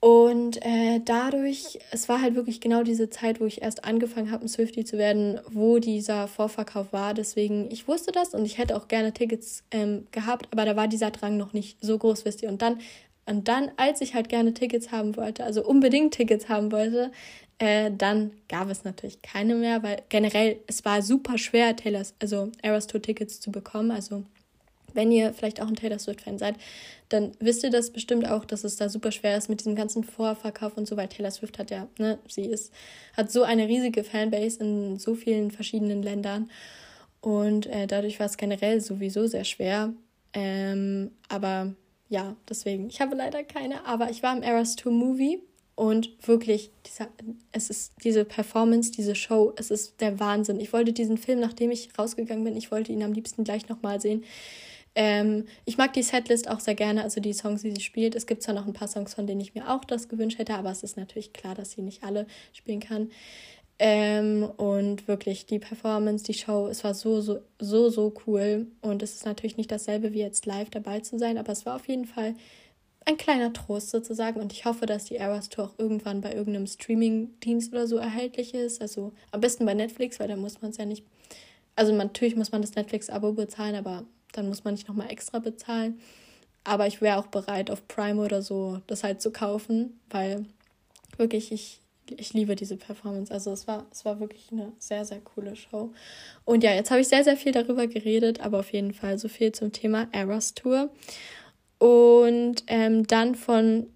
[0.02, 4.46] Und äh, dadurch, es war halt wirklich genau diese Zeit, wo ich erst angefangen habe,
[4.46, 7.14] ein Swifty zu werden, wo dieser Vorverkauf war.
[7.14, 10.88] Deswegen, ich wusste das und ich hätte auch gerne Tickets ähm, gehabt, aber da war
[10.88, 12.50] dieser Drang noch nicht so groß, wisst ihr.
[12.50, 12.80] Und dann,
[13.26, 17.12] und dann, als ich halt gerne Tickets haben wollte, also unbedingt Tickets haben wollte,
[17.58, 22.52] äh, dann gab es natürlich keine mehr, weil generell es war super schwer, Taylors, also
[22.62, 23.92] Eras Tour Tickets zu bekommen.
[23.92, 24.24] Also
[25.00, 26.56] wenn ihr vielleicht auch ein Taylor Swift-Fan seid,
[27.08, 30.04] dann wisst ihr das bestimmt auch, dass es da super schwer ist mit diesem ganzen
[30.04, 32.74] Vorverkauf und so, weil Taylor Swift hat ja, ne, sie ist,
[33.16, 36.52] hat so eine riesige Fanbase in so vielen verschiedenen Ländern.
[37.22, 39.94] Und äh, dadurch war es generell sowieso sehr schwer.
[40.34, 41.74] Ähm, aber
[42.10, 42.90] ja, deswegen.
[42.90, 45.42] Ich habe leider keine, aber ich war im Eras Tour Movie
[45.76, 47.08] Und wirklich, dieser,
[47.54, 50.60] es ist diese Performance, diese Show, es ist der Wahnsinn.
[50.60, 54.02] Ich wollte diesen Film, nachdem ich rausgegangen bin, ich wollte ihn am liebsten gleich nochmal
[54.02, 54.26] sehen.
[54.96, 58.16] Ähm, ich mag die Setlist auch sehr gerne, also die Songs, die sie spielt.
[58.16, 60.56] Es gibt zwar noch ein paar Songs, von denen ich mir auch das gewünscht hätte,
[60.56, 63.10] aber es ist natürlich klar, dass sie nicht alle spielen kann.
[63.82, 68.68] Ähm, und wirklich die Performance, die Show, es war so, so, so, so cool.
[68.82, 71.76] Und es ist natürlich nicht dasselbe wie jetzt live dabei zu sein, aber es war
[71.78, 72.36] auf jeden Fall
[73.06, 74.42] ein kleiner Trost sozusagen.
[74.42, 78.54] Und ich hoffe, dass die Eras Tour auch irgendwann bei irgendeinem Streaming-Dienst oder so erhältlich
[78.54, 78.82] ist.
[78.82, 81.06] Also am besten bei Netflix, weil da muss man es ja nicht.
[81.78, 86.00] Also natürlich muss man das Netflix-Abo bezahlen, aber dann muss man nicht nochmal extra bezahlen.
[86.64, 90.46] Aber ich wäre auch bereit, auf Prime oder so das halt zu kaufen, weil
[91.18, 93.34] wirklich ich, ich liebe diese Performance.
[93.34, 95.92] Also es war, es war wirklich eine sehr, sehr coole Show.
[96.46, 99.28] Und ja, jetzt habe ich sehr, sehr viel darüber geredet, aber auf jeden Fall so
[99.28, 100.90] viel zum Thema Eras Tour.
[101.78, 103.88] Und ähm, dann von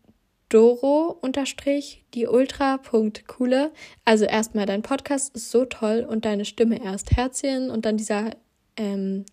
[0.54, 3.72] Doro unterstrich die Ultra.coole.
[4.06, 8.32] Also erstmal dein Podcast ist so toll und deine Stimme erst Herzchen und dann dieser
[8.78, 9.26] ähm,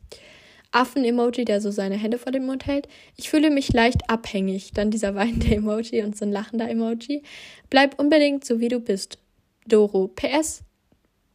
[0.72, 2.88] Affen-Emoji, der so seine Hände vor dem Mund hält.
[3.16, 4.72] Ich fühle mich leicht abhängig.
[4.72, 7.22] Dann dieser weinende Emoji und so ein lachender Emoji.
[7.68, 9.18] Bleib unbedingt so wie du bist.
[9.66, 10.08] Doro.
[10.08, 10.62] PS.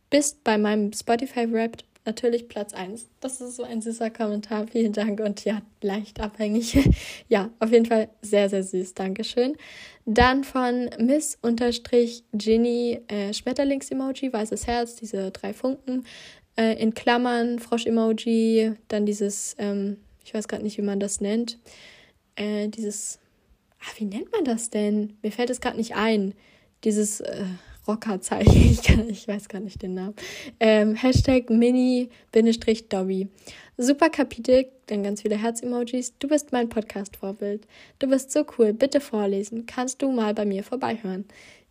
[0.10, 3.08] Bist bei meinem Spotify-Rap natürlich Platz 1.
[3.20, 4.68] Das ist so ein süßer Kommentar.
[4.68, 6.78] Vielen Dank und ja, leicht abhängig.
[7.28, 8.94] ja, auf jeden Fall sehr, sehr süß.
[8.94, 9.56] Dankeschön.
[10.06, 16.06] Dann von Miss unterstrich Ginny äh, Schmetterlings-Emoji, weißes Herz, diese drei Funken.
[16.58, 21.60] Äh, in Klammern, Frosch-Emoji, dann dieses, ähm, ich weiß gerade nicht, wie man das nennt,
[22.36, 23.20] äh, dieses,
[23.80, 25.18] ah, wie nennt man das denn?
[25.22, 26.34] Mir fällt es gerade nicht ein.
[26.84, 27.46] Dieses äh,
[27.88, 30.16] Rockerzeichen, ich, ich weiß gar nicht den Namen.
[30.60, 33.30] Ähm, Hashtag Mini-Dobby.
[33.78, 36.14] Super Kapitel, dann ganz viele Herz-Emojis.
[36.20, 37.68] Du bist mein Podcast-Vorbild.
[38.00, 38.72] Du bist so cool.
[38.72, 39.66] Bitte vorlesen.
[39.66, 41.26] Kannst du mal bei mir vorbeihören?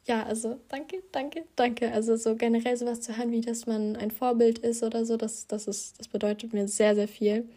[0.06, 1.90] Ja, also danke, danke, danke.
[1.90, 5.46] Also so generell sowas zu hören, wie dass man ein Vorbild ist oder so, das,
[5.46, 7.48] das, ist, das bedeutet mir sehr, sehr viel.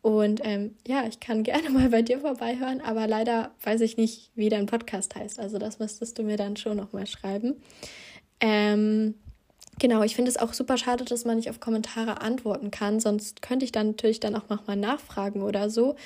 [0.00, 4.30] Und ähm, ja, ich kann gerne mal bei dir vorbeihören, aber leider weiß ich nicht,
[4.34, 5.40] wie dein Podcast heißt.
[5.40, 7.56] Also das müsstest du mir dann schon nochmal schreiben.
[8.40, 9.14] Ähm,
[9.80, 13.00] genau, ich finde es auch super schade, dass man nicht auf Kommentare antworten kann.
[13.00, 15.96] Sonst könnte ich dann natürlich dann auch nochmal nachfragen oder so.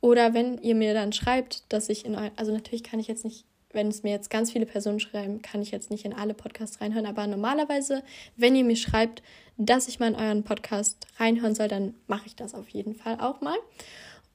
[0.00, 3.44] Oder wenn ihr mir dann schreibt, dass ich in also natürlich kann ich jetzt nicht
[3.76, 6.80] wenn es mir jetzt ganz viele Personen schreiben, kann ich jetzt nicht in alle Podcasts
[6.80, 7.06] reinhören.
[7.06, 8.02] Aber normalerweise,
[8.36, 9.22] wenn ihr mir schreibt,
[9.56, 13.20] dass ich mal in euren Podcast reinhören soll, dann mache ich das auf jeden Fall
[13.20, 13.56] auch mal.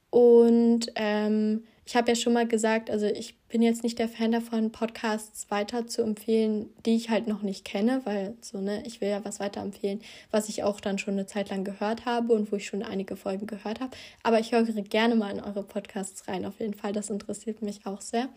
[0.10, 4.32] Und ähm, ich habe ja schon mal gesagt, also ich bin jetzt nicht der Fan
[4.32, 9.02] davon, Podcasts weiter zu empfehlen, die ich halt noch nicht kenne, weil so, ne, ich
[9.02, 12.52] will ja was weiterempfehlen, was ich auch dann schon eine Zeit lang gehört habe und
[12.52, 13.92] wo ich schon einige Folgen gehört habe.
[14.24, 16.94] Aber ich höre gerne mal in eure Podcasts rein, auf jeden Fall.
[16.94, 18.30] Das interessiert mich auch sehr.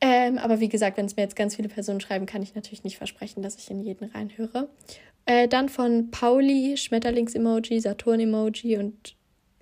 [0.00, 2.84] Ähm, aber wie gesagt, wenn es mir jetzt ganz viele Personen schreiben, kann ich natürlich
[2.84, 4.68] nicht versprechen, dass ich in jeden reinhöre.
[5.26, 9.16] Äh, dann von Pauli, Schmetterlings-Emoji, Saturn-Emoji und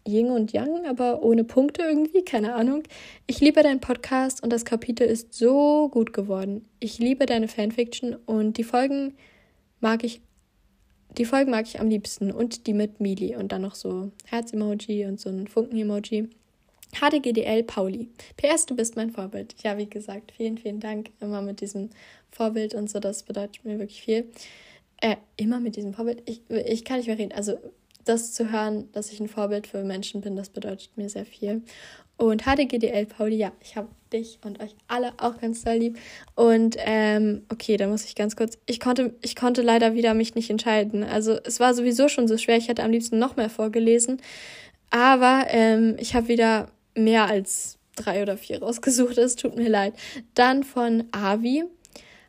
[0.07, 2.83] Ying und Yang, aber ohne Punkte irgendwie, keine Ahnung.
[3.27, 6.65] Ich liebe deinen Podcast und das Kapitel ist so gut geworden.
[6.81, 9.15] Ich liebe deine Fanfiction und die Folgen
[9.81, 10.21] mag ich,
[11.19, 15.07] die Folgen mag ich am liebsten und die mit Mili und dann noch so Herz-Emoji
[15.07, 16.29] und so ein Funken-Emoji.
[16.93, 18.09] HDGDL Pauli.
[18.37, 19.55] PS, du bist mein Vorbild.
[19.63, 21.91] Ja, wie gesagt, vielen, vielen Dank immer mit diesem
[22.31, 23.01] Vorbild und so.
[23.01, 24.31] Das bedeutet mir wirklich viel.
[25.01, 26.23] Äh, immer mit diesem Vorbild.
[26.27, 27.33] Ich, ich kann nicht mehr reden.
[27.33, 27.59] Also,
[28.07, 31.63] das zu hören, dass ich ein Vorbild für Menschen bin, das bedeutet mir sehr viel.
[32.17, 35.99] Und HDGDL Pauli, ja, ich habe dich und euch alle auch ganz doll lieb.
[36.35, 38.57] Und ähm, okay, da muss ich ganz kurz.
[38.65, 41.05] Ich konnte, ich konnte leider wieder mich nicht entscheiden.
[41.05, 42.57] Also es war sowieso schon so schwer.
[42.57, 44.23] Ich hätte am liebsten noch mehr vorgelesen.
[44.91, 49.19] Aber ähm, ich habe wieder mehr als drei oder vier rausgesucht.
[49.19, 49.95] Es tut mir leid.
[50.35, 51.65] Dann von Avi.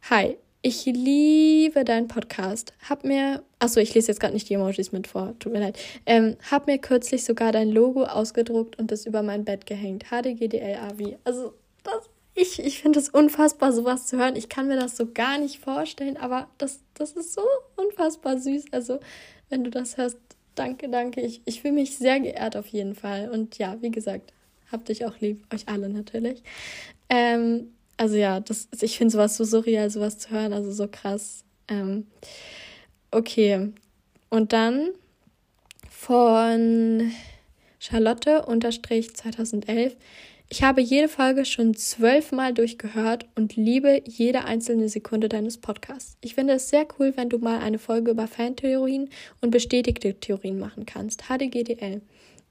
[0.10, 2.74] Hi, ich liebe deinen Podcast.
[2.90, 5.78] Hab mir, achso, ich lese jetzt gerade nicht die Emojis mit vor, tut mir leid.
[6.06, 10.06] Ähm, hab mir kürzlich sogar dein Logo ausgedruckt und es über mein Bett gehängt.
[10.10, 11.18] HDGDL Avi.
[11.24, 11.54] Also,
[11.84, 14.36] das, ich, ich finde es unfassbar, sowas zu hören.
[14.36, 17.44] Ich kann mir das so gar nicht vorstellen, aber das, das ist so
[17.76, 18.66] unfassbar süß.
[18.72, 19.00] Also,
[19.50, 20.18] wenn du das hörst,
[20.56, 21.22] danke, danke.
[21.22, 23.30] Ich, ich fühle mich sehr geehrt auf jeden Fall.
[23.30, 24.34] Und ja, wie gesagt,
[24.72, 26.44] hab dich auch lieb, euch alle natürlich.
[27.10, 31.44] Ähm, also ja, das, ich finde sowas so surreal, sowas zu hören, also so krass.
[31.68, 32.08] Ähm,
[33.12, 33.72] okay,
[34.30, 34.90] und dann
[35.90, 37.12] von
[37.80, 39.96] Charlotte unterstrich 2011.
[40.50, 46.16] Ich habe jede Folge schon zwölfmal durchgehört und liebe jede einzelne Sekunde deines Podcasts.
[46.22, 49.10] Ich finde es sehr cool, wenn du mal eine Folge über Fantheorien
[49.42, 51.24] und bestätigte Theorien machen kannst.
[51.24, 52.02] HDGDL.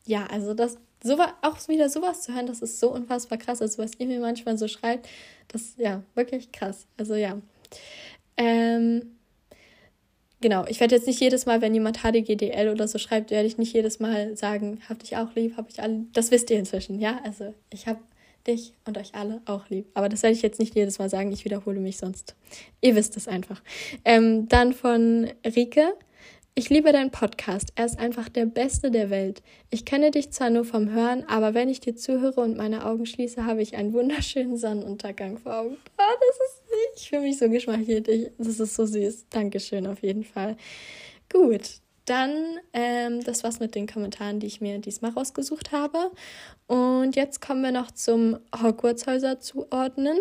[0.05, 3.63] Ja, also das, so, auch wieder sowas zu hören, das ist so unfassbar krass.
[3.63, 5.09] Also was ihr mir manchmal so schreibt,
[5.49, 6.87] das ja wirklich krass.
[6.97, 7.41] Also ja.
[8.37, 9.17] Ähm,
[10.41, 13.59] genau, ich werde jetzt nicht jedes Mal, wenn jemand HDGDL oder so schreibt, werde ich
[13.59, 16.05] nicht jedes Mal sagen, hab dich auch lieb, hab ich alle.
[16.13, 17.21] Das wisst ihr inzwischen, ja?
[17.25, 18.01] Also ich habe
[18.47, 19.87] dich und euch alle auch lieb.
[19.95, 22.35] Aber das werde ich jetzt nicht jedes Mal sagen, ich wiederhole mich sonst.
[22.81, 23.61] Ihr wisst es einfach.
[24.05, 25.95] Ähm, dann von Rike.
[26.59, 27.71] Ich liebe deinen Podcast.
[27.75, 29.43] Er ist einfach der beste der Welt.
[29.69, 33.05] Ich kenne dich zwar nur vom Hören, aber wenn ich dir zuhöre und meine Augen
[33.05, 35.77] schließe, habe ich einen wunderschönen Sonnenuntergang vor Augen.
[35.99, 36.63] Oh, das ist,
[36.97, 38.09] ich fühle mich so geschmeichelt.
[38.39, 39.27] das ist so süß.
[39.29, 40.57] Dankeschön auf jeden Fall.
[41.31, 46.11] Gut, dann, ähm, das war's mit den Kommentaren, die ich mir diesmal rausgesucht habe.
[46.69, 50.17] Und jetzt kommen wir noch zum Hogwarts-Häuser zuordnen.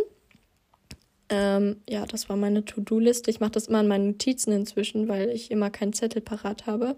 [1.29, 3.31] Ähm, ja, das war meine To-Do-Liste.
[3.31, 6.95] Ich mache das immer in meinen Notizen inzwischen, weil ich immer keinen Zettel parat habe.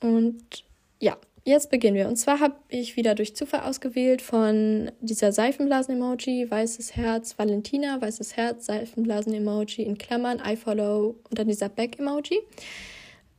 [0.00, 0.64] Und
[0.98, 2.08] ja, jetzt beginnen wir.
[2.08, 8.36] Und zwar habe ich wieder durch Zufall ausgewählt von dieser Seifenblasen-Emoji, weißes Herz, Valentina, weißes
[8.36, 12.40] Herz, Seifenblasen-Emoji in Klammern, I follow und dann dieser Back-Emoji.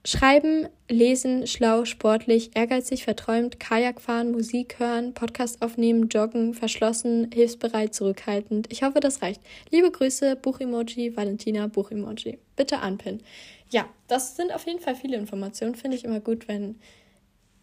[0.04, 7.94] Schreiben, lesen, schlau, sportlich, ehrgeizig, verträumt, Kajak fahren, Musik hören, Podcast aufnehmen, joggen, verschlossen, hilfsbereit,
[7.94, 8.72] zurückhaltend.
[8.72, 9.42] Ich hoffe, das reicht.
[9.70, 12.40] Liebe Grüße, Buchemoji, Valentina, Buchemoji.
[12.56, 13.22] Bitte anpinnen.
[13.70, 15.76] Ja, das sind auf jeden Fall viele Informationen.
[15.76, 16.80] Finde ich immer gut, wenn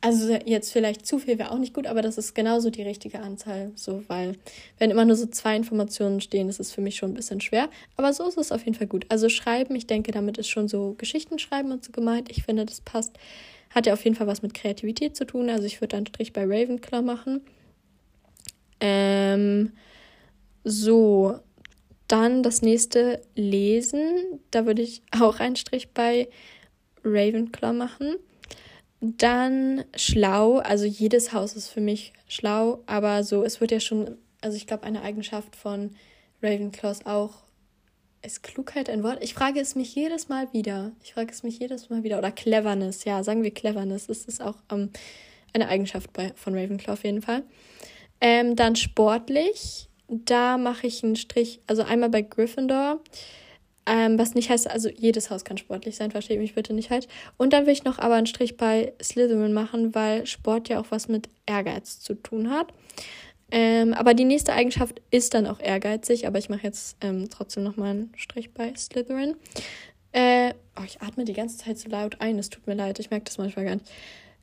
[0.01, 3.21] also jetzt vielleicht zu viel wäre auch nicht gut, aber das ist genauso die richtige
[3.21, 4.37] Anzahl, so, weil
[4.79, 7.69] wenn immer nur so zwei Informationen stehen, ist für mich schon ein bisschen schwer.
[7.97, 9.07] Aber so ist es auf jeden Fall gut.
[9.09, 12.31] Also schreiben, ich denke, damit ist schon so Geschichten schreiben und so gemeint.
[12.31, 13.19] Ich finde, das passt.
[13.71, 15.51] Hat ja auf jeden Fall was mit Kreativität zu tun.
[15.51, 17.43] Also ich würde einen Strich bei Ravenclaw machen.
[18.81, 19.73] Ähm,
[20.63, 21.41] so,
[22.07, 24.41] dann das nächste Lesen.
[24.53, 26.29] Da würde ich auch einen Strich bei
[27.05, 28.17] Ravenclaw machen.
[29.01, 34.17] Dann schlau, also jedes Haus ist für mich schlau, aber so, es wird ja schon,
[34.41, 35.95] also ich glaube, eine Eigenschaft von
[36.43, 37.43] Ravenclaws auch,
[38.23, 39.23] ist Klugheit ein Wort?
[39.23, 40.91] Ich frage es mich jedes Mal wieder.
[41.05, 42.19] Ich frage es mich jedes Mal wieder.
[42.19, 44.09] Oder Cleverness, ja, sagen wir Cleverness.
[44.09, 44.91] Das ist auch ähm,
[45.53, 47.45] eine Eigenschaft bei, von Ravenclaw auf jeden Fall.
[48.21, 53.01] Ähm, dann sportlich, da mache ich einen Strich, also einmal bei Gryffindor.
[53.91, 57.09] Ähm, was nicht heißt, also jedes Haus kann sportlich sein, verstehe mich bitte nicht halt.
[57.39, 60.91] Und dann will ich noch aber einen Strich bei Slytherin machen, weil Sport ja auch
[60.91, 62.75] was mit Ehrgeiz zu tun hat.
[63.51, 67.63] Ähm, aber die nächste Eigenschaft ist dann auch ehrgeizig, aber ich mache jetzt ähm, trotzdem
[67.63, 69.37] nochmal einen Strich bei Slytherin.
[70.13, 73.11] Äh, oh, ich atme die ganze Zeit so laut ein, es tut mir leid, ich
[73.11, 73.91] merke das manchmal gar nicht.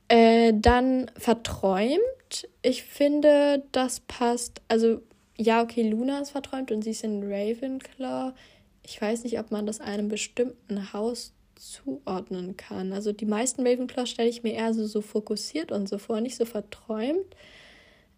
[0.08, 2.48] Äh, dann verträumt.
[2.62, 4.60] Ich finde, das passt.
[4.66, 5.02] Also,
[5.36, 8.32] ja, okay, Luna ist verträumt und sie ist in Ravenclaw
[8.86, 12.92] ich weiß nicht, ob man das einem bestimmten Haus zuordnen kann.
[12.92, 16.36] Also die meisten Ravenclaw stelle ich mir eher so, so fokussiert und so vor, nicht
[16.36, 17.26] so verträumt.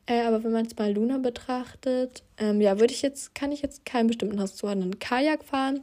[0.07, 3.63] Äh, aber wenn man es mal Luna betrachtet, ähm, ja, würde ich jetzt, kann ich
[3.63, 4.99] jetzt keinem bestimmten Haus zuordnen.
[4.99, 5.81] Kajak fahren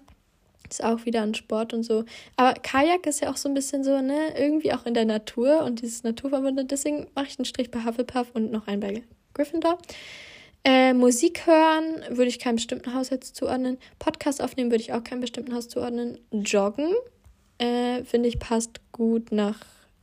[0.69, 2.05] ist auch wieder ein Sport und so.
[2.35, 5.63] Aber Kajak ist ja auch so ein bisschen so, ne, irgendwie auch in der Natur
[5.63, 6.67] und dieses Naturverbundene.
[6.67, 9.77] Deswegen mache ich einen Strich bei Hufflepuff und noch einen bei Gryffindor.
[10.67, 13.77] Äh, Musik hören würde ich keinem bestimmten Haus jetzt zuordnen.
[13.99, 16.17] Podcast aufnehmen würde ich auch keinem bestimmten Haus zuordnen.
[16.31, 16.89] Joggen
[17.59, 19.59] äh, finde ich passt gut nach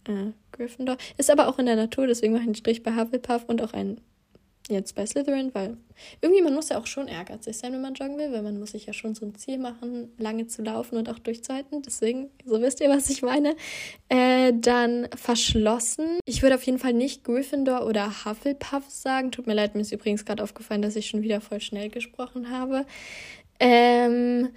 [0.06, 0.98] äh, Gryffindor.
[1.16, 3.72] Ist aber auch in der Natur, deswegen mache ich einen Strich bei Hufflepuff und auch
[3.72, 4.00] einen
[4.68, 5.76] jetzt bei Slytherin, weil
[6.20, 8.72] irgendwie man muss ja auch schon ehrgeizig sein, wenn man joggen will, weil man muss
[8.72, 11.82] sich ja schon so ein Ziel machen, lange zu laufen und auch durchzuhalten.
[11.82, 13.56] Deswegen, so wisst ihr, was ich meine.
[14.08, 16.18] Äh, dann verschlossen.
[16.24, 19.32] Ich würde auf jeden Fall nicht Gryffindor oder Hufflepuff sagen.
[19.32, 22.50] Tut mir leid, mir ist übrigens gerade aufgefallen, dass ich schon wieder voll schnell gesprochen
[22.50, 22.86] habe.
[23.58, 24.50] Ähm,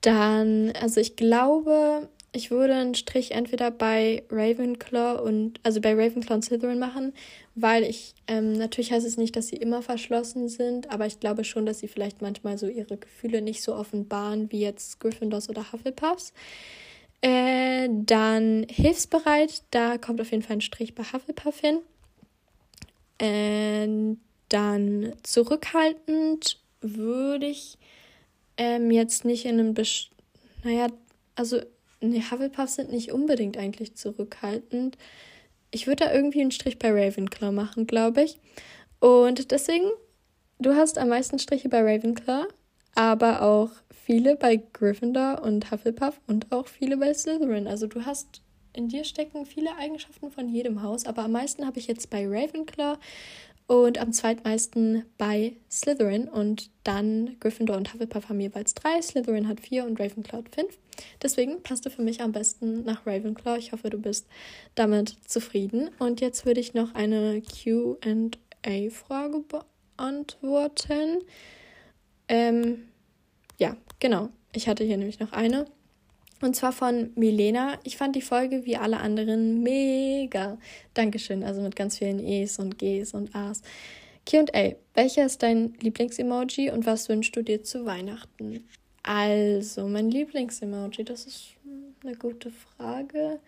[0.00, 6.34] dann, also ich glaube, ich würde einen Strich entweder bei Ravenclaw und, also bei Ravenclaw
[6.34, 7.14] und Slytherin machen,
[7.54, 11.44] weil ich, ähm, natürlich heißt es nicht, dass sie immer verschlossen sind, aber ich glaube
[11.44, 15.72] schon, dass sie vielleicht manchmal so ihre Gefühle nicht so offenbaren wie jetzt Gryffindors oder
[15.72, 16.32] Hufflepuffs.
[17.22, 21.78] Äh, dann hilfsbereit, da kommt auf jeden Fall ein Strich bei Hufflepuff hin.
[23.18, 24.16] Äh,
[24.48, 27.78] dann zurückhaltend würde ich
[28.56, 30.10] ähm, jetzt nicht in einem, Best
[30.62, 30.88] naja,
[31.34, 31.60] also
[32.00, 34.96] Nee, Hufflepuffs sind nicht unbedingt eigentlich zurückhaltend.
[35.70, 38.38] Ich würde da irgendwie einen Strich bei Ravenclaw machen, glaube ich.
[39.00, 39.90] Und deswegen,
[40.58, 42.46] du hast am meisten Striche bei Ravenclaw,
[42.94, 47.66] aber auch viele bei Gryffindor und Hufflepuff und auch viele bei Slytherin.
[47.66, 51.78] Also du hast in dir stecken viele Eigenschaften von jedem Haus, aber am meisten habe
[51.78, 52.96] ich jetzt bei Ravenclaw
[53.68, 59.60] Und am zweitmeisten bei Slytherin und dann Gryffindor und Hufflepuff haben jeweils drei, Slytherin hat
[59.60, 60.78] vier und Ravenclaw fünf.
[61.22, 63.58] Deswegen passt du für mich am besten nach Ravenclaw.
[63.58, 64.26] Ich hoffe, du bist
[64.74, 65.90] damit zufrieden.
[65.98, 69.44] Und jetzt würde ich noch eine QA-Frage
[69.98, 71.18] beantworten.
[72.26, 72.88] Ähm,
[73.58, 74.30] ja, genau.
[74.54, 75.66] Ich hatte hier nämlich noch eine.
[76.40, 77.78] Und zwar von Milena.
[77.84, 80.58] Ich fand die Folge wie alle anderen mega.
[80.94, 81.42] Dankeschön.
[81.42, 83.62] Also mit ganz vielen E's und G's und A's.
[84.26, 84.74] QA.
[84.94, 88.68] Welcher ist dein Lieblingsemoji und was wünschst du dir zu Weihnachten?
[89.02, 91.46] Also, mein Lieblingsemoji, das ist
[92.04, 93.40] eine gute Frage.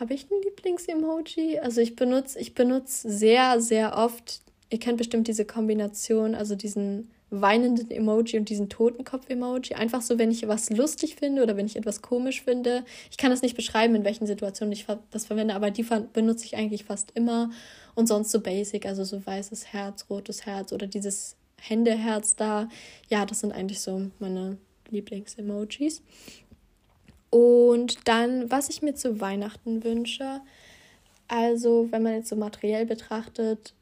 [0.00, 1.58] Habe ich ein Lieblingsemoji?
[1.58, 7.10] Also ich benutze, ich benutze sehr, sehr oft, ihr kennt bestimmt diese Kombination, also diesen
[7.32, 9.74] weinenden Emoji und diesen Totenkopf-Emoji.
[9.74, 12.84] Einfach so, wenn ich was lustig finde oder wenn ich etwas komisch finde.
[13.10, 16.56] Ich kann das nicht beschreiben, in welchen Situationen ich das verwende, aber die benutze ich
[16.56, 17.50] eigentlich fast immer.
[17.94, 22.68] Und sonst so basic, also so weißes Herz, rotes Herz oder dieses Händeherz da.
[23.08, 24.58] Ja, das sind eigentlich so meine
[24.90, 26.02] Lieblings-Emojis.
[27.30, 30.42] Und dann, was ich mir zu Weihnachten wünsche,
[31.28, 33.72] also wenn man jetzt so materiell betrachtet,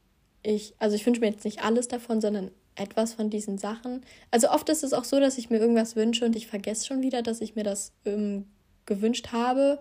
[0.41, 4.01] ich, also ich wünsche mir jetzt nicht alles davon, sondern etwas von diesen Sachen.
[4.31, 7.01] Also oft ist es auch so, dass ich mir irgendwas wünsche und ich vergesse schon
[7.01, 8.45] wieder, dass ich mir das ähm,
[8.85, 9.79] gewünscht habe.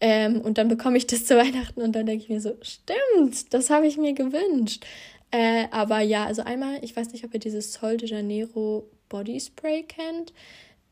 [0.00, 3.52] Ähm, und dann bekomme ich das zu Weihnachten und dann denke ich mir so, stimmt,
[3.52, 4.84] das habe ich mir gewünscht.
[5.30, 9.38] Äh, aber ja, also einmal, ich weiß nicht, ob ihr dieses Sol de Janeiro Body
[9.38, 10.32] Spray kennt.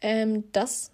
[0.00, 0.92] Ähm, das,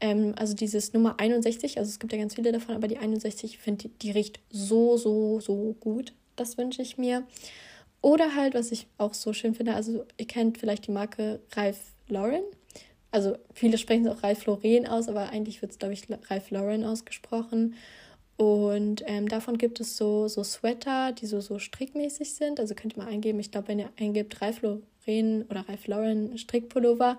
[0.00, 3.54] ähm, also dieses Nummer 61, also es gibt ja ganz viele davon, aber die 61,
[3.54, 6.14] ich finde, die, die riecht so, so, so gut.
[6.36, 7.26] Das wünsche ich mir.
[8.06, 11.80] Oder halt, was ich auch so schön finde, also ihr kennt vielleicht die Marke Ralph
[12.06, 12.44] Lauren.
[13.10, 16.52] Also viele sprechen es auch Ralph Lauren aus, aber eigentlich wird es, glaube ich, Ralph
[16.52, 17.74] Lauren ausgesprochen.
[18.36, 22.60] Und ähm, davon gibt es so, so Sweater, die so, so strickmäßig sind.
[22.60, 26.38] Also könnt ihr mal eingeben, ich glaube, wenn ihr eingebt Ralph Lauren oder Ralph Lauren
[26.38, 27.18] Strickpullover,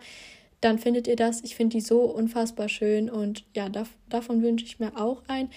[0.61, 1.43] dann findet ihr das.
[1.43, 5.49] Ich finde die so unfassbar schön und ja, da, davon wünsche ich mir auch ein.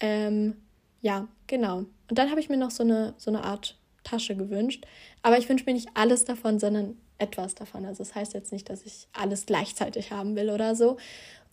[0.00, 0.58] Ähm,
[1.00, 1.78] ja, genau.
[1.78, 4.86] Und dann habe ich mir noch so eine, so eine Art Tasche gewünscht.
[5.22, 7.84] Aber ich wünsche mir nicht alles davon, sondern etwas davon.
[7.84, 10.96] Also das heißt jetzt nicht, dass ich alles gleichzeitig haben will oder so.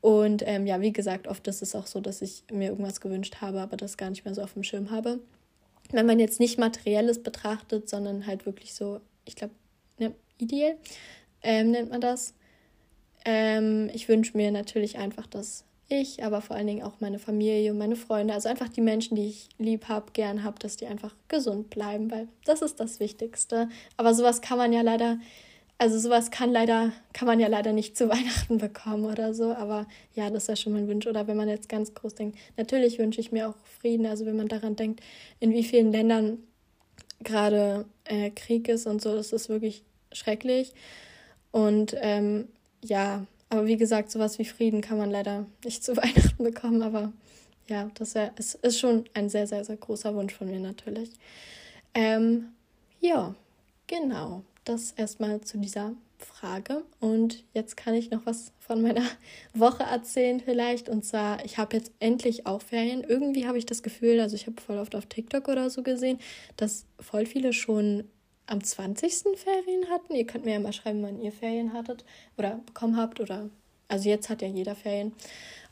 [0.01, 3.37] Und ähm, ja, wie gesagt, oft ist es auch so, dass ich mir irgendwas gewünscht
[3.41, 5.19] habe, aber das gar nicht mehr so auf dem Schirm habe.
[5.91, 9.53] Wenn man jetzt nicht materielles betrachtet, sondern halt wirklich so, ich glaube,
[9.99, 10.75] ne, ideal
[11.43, 12.33] ähm, nennt man das.
[13.25, 17.71] Ähm, ich wünsche mir natürlich einfach, dass ich, aber vor allen Dingen auch meine Familie
[17.71, 20.87] und meine Freunde, also einfach die Menschen, die ich lieb habe, gern habe, dass die
[20.87, 23.69] einfach gesund bleiben, weil das ist das Wichtigste.
[23.97, 25.19] Aber sowas kann man ja leider,
[25.77, 29.53] also sowas kann leider, kann man ja leider nicht zu Weihnachten bekommen oder so.
[29.53, 31.07] Aber ja, das ist ja schon mein Wunsch.
[31.07, 34.05] Oder wenn man jetzt ganz groß denkt, natürlich wünsche ich mir auch Frieden.
[34.05, 35.01] Also wenn man daran denkt,
[35.39, 36.39] in wie vielen Ländern
[37.23, 40.73] gerade äh, Krieg ist und so, das ist wirklich schrecklich.
[41.51, 42.47] Und ähm,
[42.83, 46.81] ja, aber wie gesagt, sowas wie Frieden kann man leider nicht zu Weihnachten bekommen.
[46.81, 47.11] Aber
[47.67, 51.11] ja, das ist, ist schon ein sehr, sehr, sehr großer Wunsch von mir natürlich.
[51.93, 52.53] Ähm,
[53.01, 53.35] ja,
[53.87, 54.43] genau.
[54.63, 56.83] Das erstmal zu dieser Frage.
[57.01, 59.03] Und jetzt kann ich noch was von meiner
[59.53, 60.87] Woche erzählen vielleicht.
[60.87, 63.03] Und zwar, ich habe jetzt endlich auch Ferien.
[63.03, 66.19] Irgendwie habe ich das Gefühl, also ich habe voll oft auf TikTok oder so gesehen,
[66.55, 68.05] dass voll viele schon
[68.47, 69.37] am 20.
[69.37, 70.15] Ferien hatten.
[70.15, 72.03] Ihr könnt mir ja mal schreiben, wann ihr Ferien hattet
[72.37, 73.49] oder bekommen habt oder
[73.87, 75.13] also jetzt hat ja jeder Ferien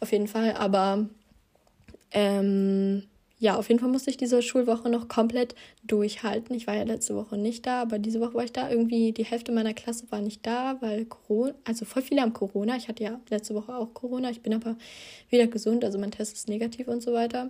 [0.01, 1.08] auf jeden Fall, aber
[2.12, 3.03] ähm,
[3.41, 6.53] ja, auf jeden Fall musste ich diese Schulwoche noch komplett durchhalten.
[6.53, 8.69] Ich war ja letzte Woche nicht da, aber diese Woche war ich da.
[8.69, 12.75] Irgendwie die Hälfte meiner Klasse war nicht da, weil Corona, also voll viele haben Corona.
[12.75, 14.29] Ich hatte ja letzte Woche auch Corona.
[14.29, 14.75] Ich bin aber
[15.29, 17.49] wieder gesund, also mein Test ist negativ und so weiter.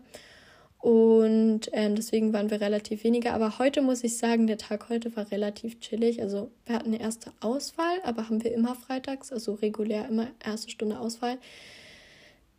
[0.80, 3.34] Und ähm, deswegen waren wir relativ weniger.
[3.34, 6.22] Aber heute muss ich sagen, der Tag heute war relativ chillig.
[6.22, 10.70] Also wir hatten eine erste Auswahl, aber haben wir immer freitags, also regulär immer erste
[10.70, 11.38] Stunde Auswahl.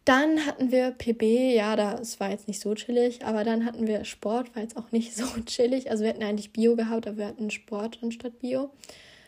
[0.04, 4.04] Dann hatten wir PB, ja, das war jetzt nicht so chillig, aber dann hatten wir
[4.04, 5.90] Sport, war jetzt auch nicht so chillig.
[5.90, 8.70] Also wir hatten eigentlich Bio gehabt, aber wir hatten Sport anstatt Bio.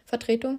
[0.05, 0.59] Vertretung.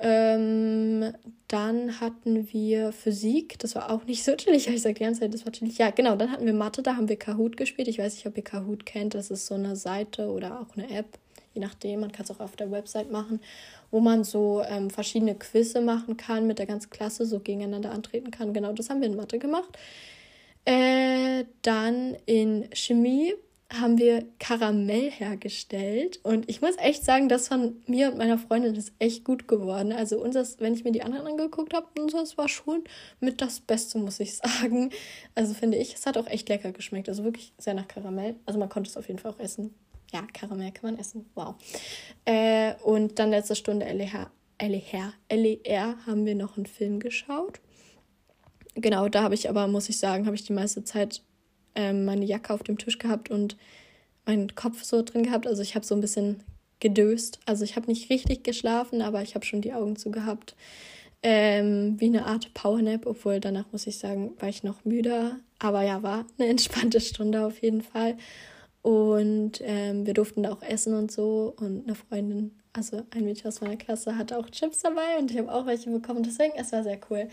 [0.00, 1.12] Ähm,
[1.48, 4.68] dann hatten wir Physik, das war auch nicht so chillig.
[4.72, 5.78] Ich sage die ganze Zeit, das war chillig.
[5.78, 7.88] Ja, genau, dann hatten wir Mathe, da haben wir Kahoot gespielt.
[7.88, 9.14] Ich weiß nicht, ob ihr Kahoot kennt.
[9.14, 11.18] Das ist so eine Seite oder auch eine App,
[11.54, 12.00] je nachdem.
[12.00, 13.40] Man kann es auch auf der Website machen,
[13.90, 18.30] wo man so ähm, verschiedene Quizze machen kann, mit der ganzen Klasse so gegeneinander antreten
[18.30, 18.52] kann.
[18.52, 19.76] Genau, das haben wir in Mathe gemacht.
[20.64, 23.34] Äh, dann in Chemie
[23.72, 26.20] haben wir Karamell hergestellt.
[26.22, 29.92] Und ich muss echt sagen, das von mir und meiner Freundin ist echt gut geworden.
[29.92, 32.84] Also unseres, wenn ich mir die anderen angeguckt habe, unseres war schon
[33.20, 34.90] mit das Beste, muss ich sagen.
[35.34, 37.08] Also finde ich, es hat auch echt lecker geschmeckt.
[37.08, 38.36] Also wirklich sehr nach Karamell.
[38.46, 39.74] Also man konnte es auf jeden Fall auch essen.
[40.12, 41.26] ja, Karamell kann man essen.
[41.34, 41.54] Wow.
[42.24, 47.60] Äh, und dann letzte Stunde LER, LER, LER haben wir noch einen Film geschaut.
[48.74, 51.22] Genau, da habe ich aber, muss ich sagen, habe ich die meiste Zeit
[51.74, 53.56] ähm, meine Jacke auf dem Tisch gehabt und
[54.26, 55.46] meinen Kopf so drin gehabt.
[55.46, 56.42] Also ich habe so ein bisschen
[56.80, 57.40] gedöst.
[57.46, 60.54] Also ich habe nicht richtig geschlafen, aber ich habe schon die Augen zugehabt.
[61.22, 65.36] Ähm, wie eine Art Powernap, obwohl danach muss ich sagen, war ich noch müder.
[65.58, 68.16] Aber ja, war eine entspannte Stunde auf jeden Fall.
[68.82, 71.54] Und ähm, wir durften da auch essen und so.
[71.58, 75.38] Und eine Freundin, also ein Mädchen aus meiner Klasse, hatte auch Chips dabei und ich
[75.38, 76.24] habe auch welche bekommen.
[76.24, 77.28] Deswegen, es war sehr cool.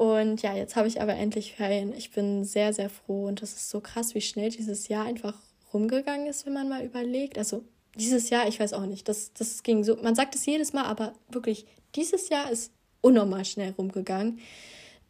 [0.00, 1.92] Und ja, jetzt habe ich aber endlich Ferien.
[1.92, 5.34] Ich bin sehr, sehr froh und das ist so krass, wie schnell dieses Jahr einfach
[5.74, 7.36] rumgegangen ist, wenn man mal überlegt.
[7.36, 7.64] Also
[7.96, 10.84] dieses Jahr, ich weiß auch nicht, das, das ging so, man sagt es jedes Mal,
[10.84, 12.72] aber wirklich, dieses Jahr ist
[13.02, 14.38] unnormal schnell rumgegangen.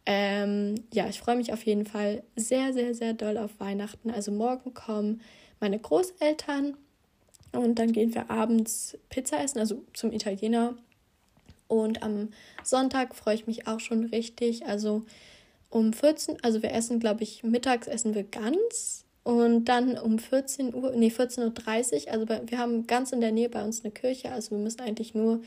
[0.05, 4.11] Ähm, ja, ich freue mich auf jeden Fall sehr, sehr, sehr doll auf Weihnachten.
[4.11, 5.21] Also morgen kommen
[5.61, 6.75] meine Großeltern
[7.53, 10.75] und dann gehen wir abends Pizza essen, also zum Italiener.
[11.71, 12.29] Und am
[12.63, 14.65] Sonntag freue ich mich auch schon richtig.
[14.65, 15.03] Also
[15.69, 20.75] um 14, also wir essen, glaube ich, mittags essen wir ganz und dann um 14
[20.75, 23.91] Uhr, nee, 14.30 Uhr, also bei, wir haben ganz in der Nähe bei uns eine
[23.91, 25.41] Kirche, also wir müssen eigentlich nur,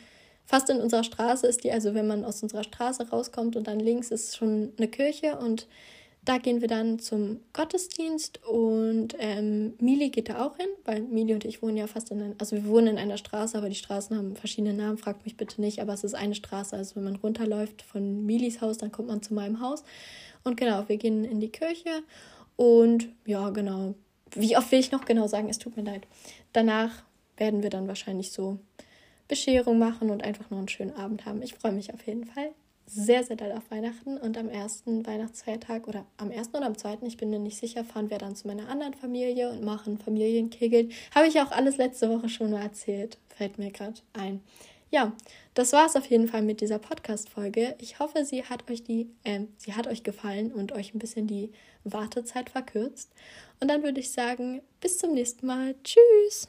[0.47, 3.81] fast in unserer Straße ist die, also wenn man aus unserer Straße rauskommt und dann
[3.81, 5.67] links ist schon eine Kirche und
[6.25, 11.35] da gehen wir dann zum Gottesdienst und ähm, Mili geht da auch hin, weil Mili
[11.35, 13.75] und ich wohnen ja fast in einer, also wir wohnen in einer Straße, aber die
[13.75, 16.77] Straßen haben verschiedene Namen, fragt mich bitte nicht, aber es ist eine Straße.
[16.77, 19.85] Also wenn man runterläuft von Milis Haus, dann kommt man zu meinem Haus.
[20.45, 22.03] Und genau, wir gehen in die Kirche
[22.57, 23.95] und ja, genau.
[24.35, 25.49] Wie oft will ich noch genau sagen?
[25.49, 26.07] Es tut mir leid.
[26.53, 26.91] Danach
[27.37, 28.59] werden wir dann wahrscheinlich so
[29.29, 31.43] Bescherung machen und einfach noch einen schönen Abend haben.
[31.43, 32.51] Ich freue mich auf jeden Fall
[32.87, 37.07] sehr, sehr doll auf Weihnachten und am ersten Weihnachtsfeiertag oder am ersten oder am zweiten,
[37.07, 40.93] ich bin mir nicht sicher, fahren wir dann zu meiner anderen Familie und machen Familienkegeln.
[41.15, 44.41] Habe ich auch alles letzte Woche schon mal erzählt, fällt mir gerade ein.
[44.91, 45.13] Ja,
[45.55, 47.75] das war es auf jeden Fall mit dieser Podcast-Folge.
[47.81, 51.27] Ich hoffe, sie hat euch die, äh, sie hat euch gefallen und euch ein bisschen
[51.27, 51.51] die
[51.83, 53.11] Wartezeit verkürzt.
[53.61, 55.75] Und dann würde ich sagen, bis zum nächsten Mal.
[55.83, 56.49] Tschüss!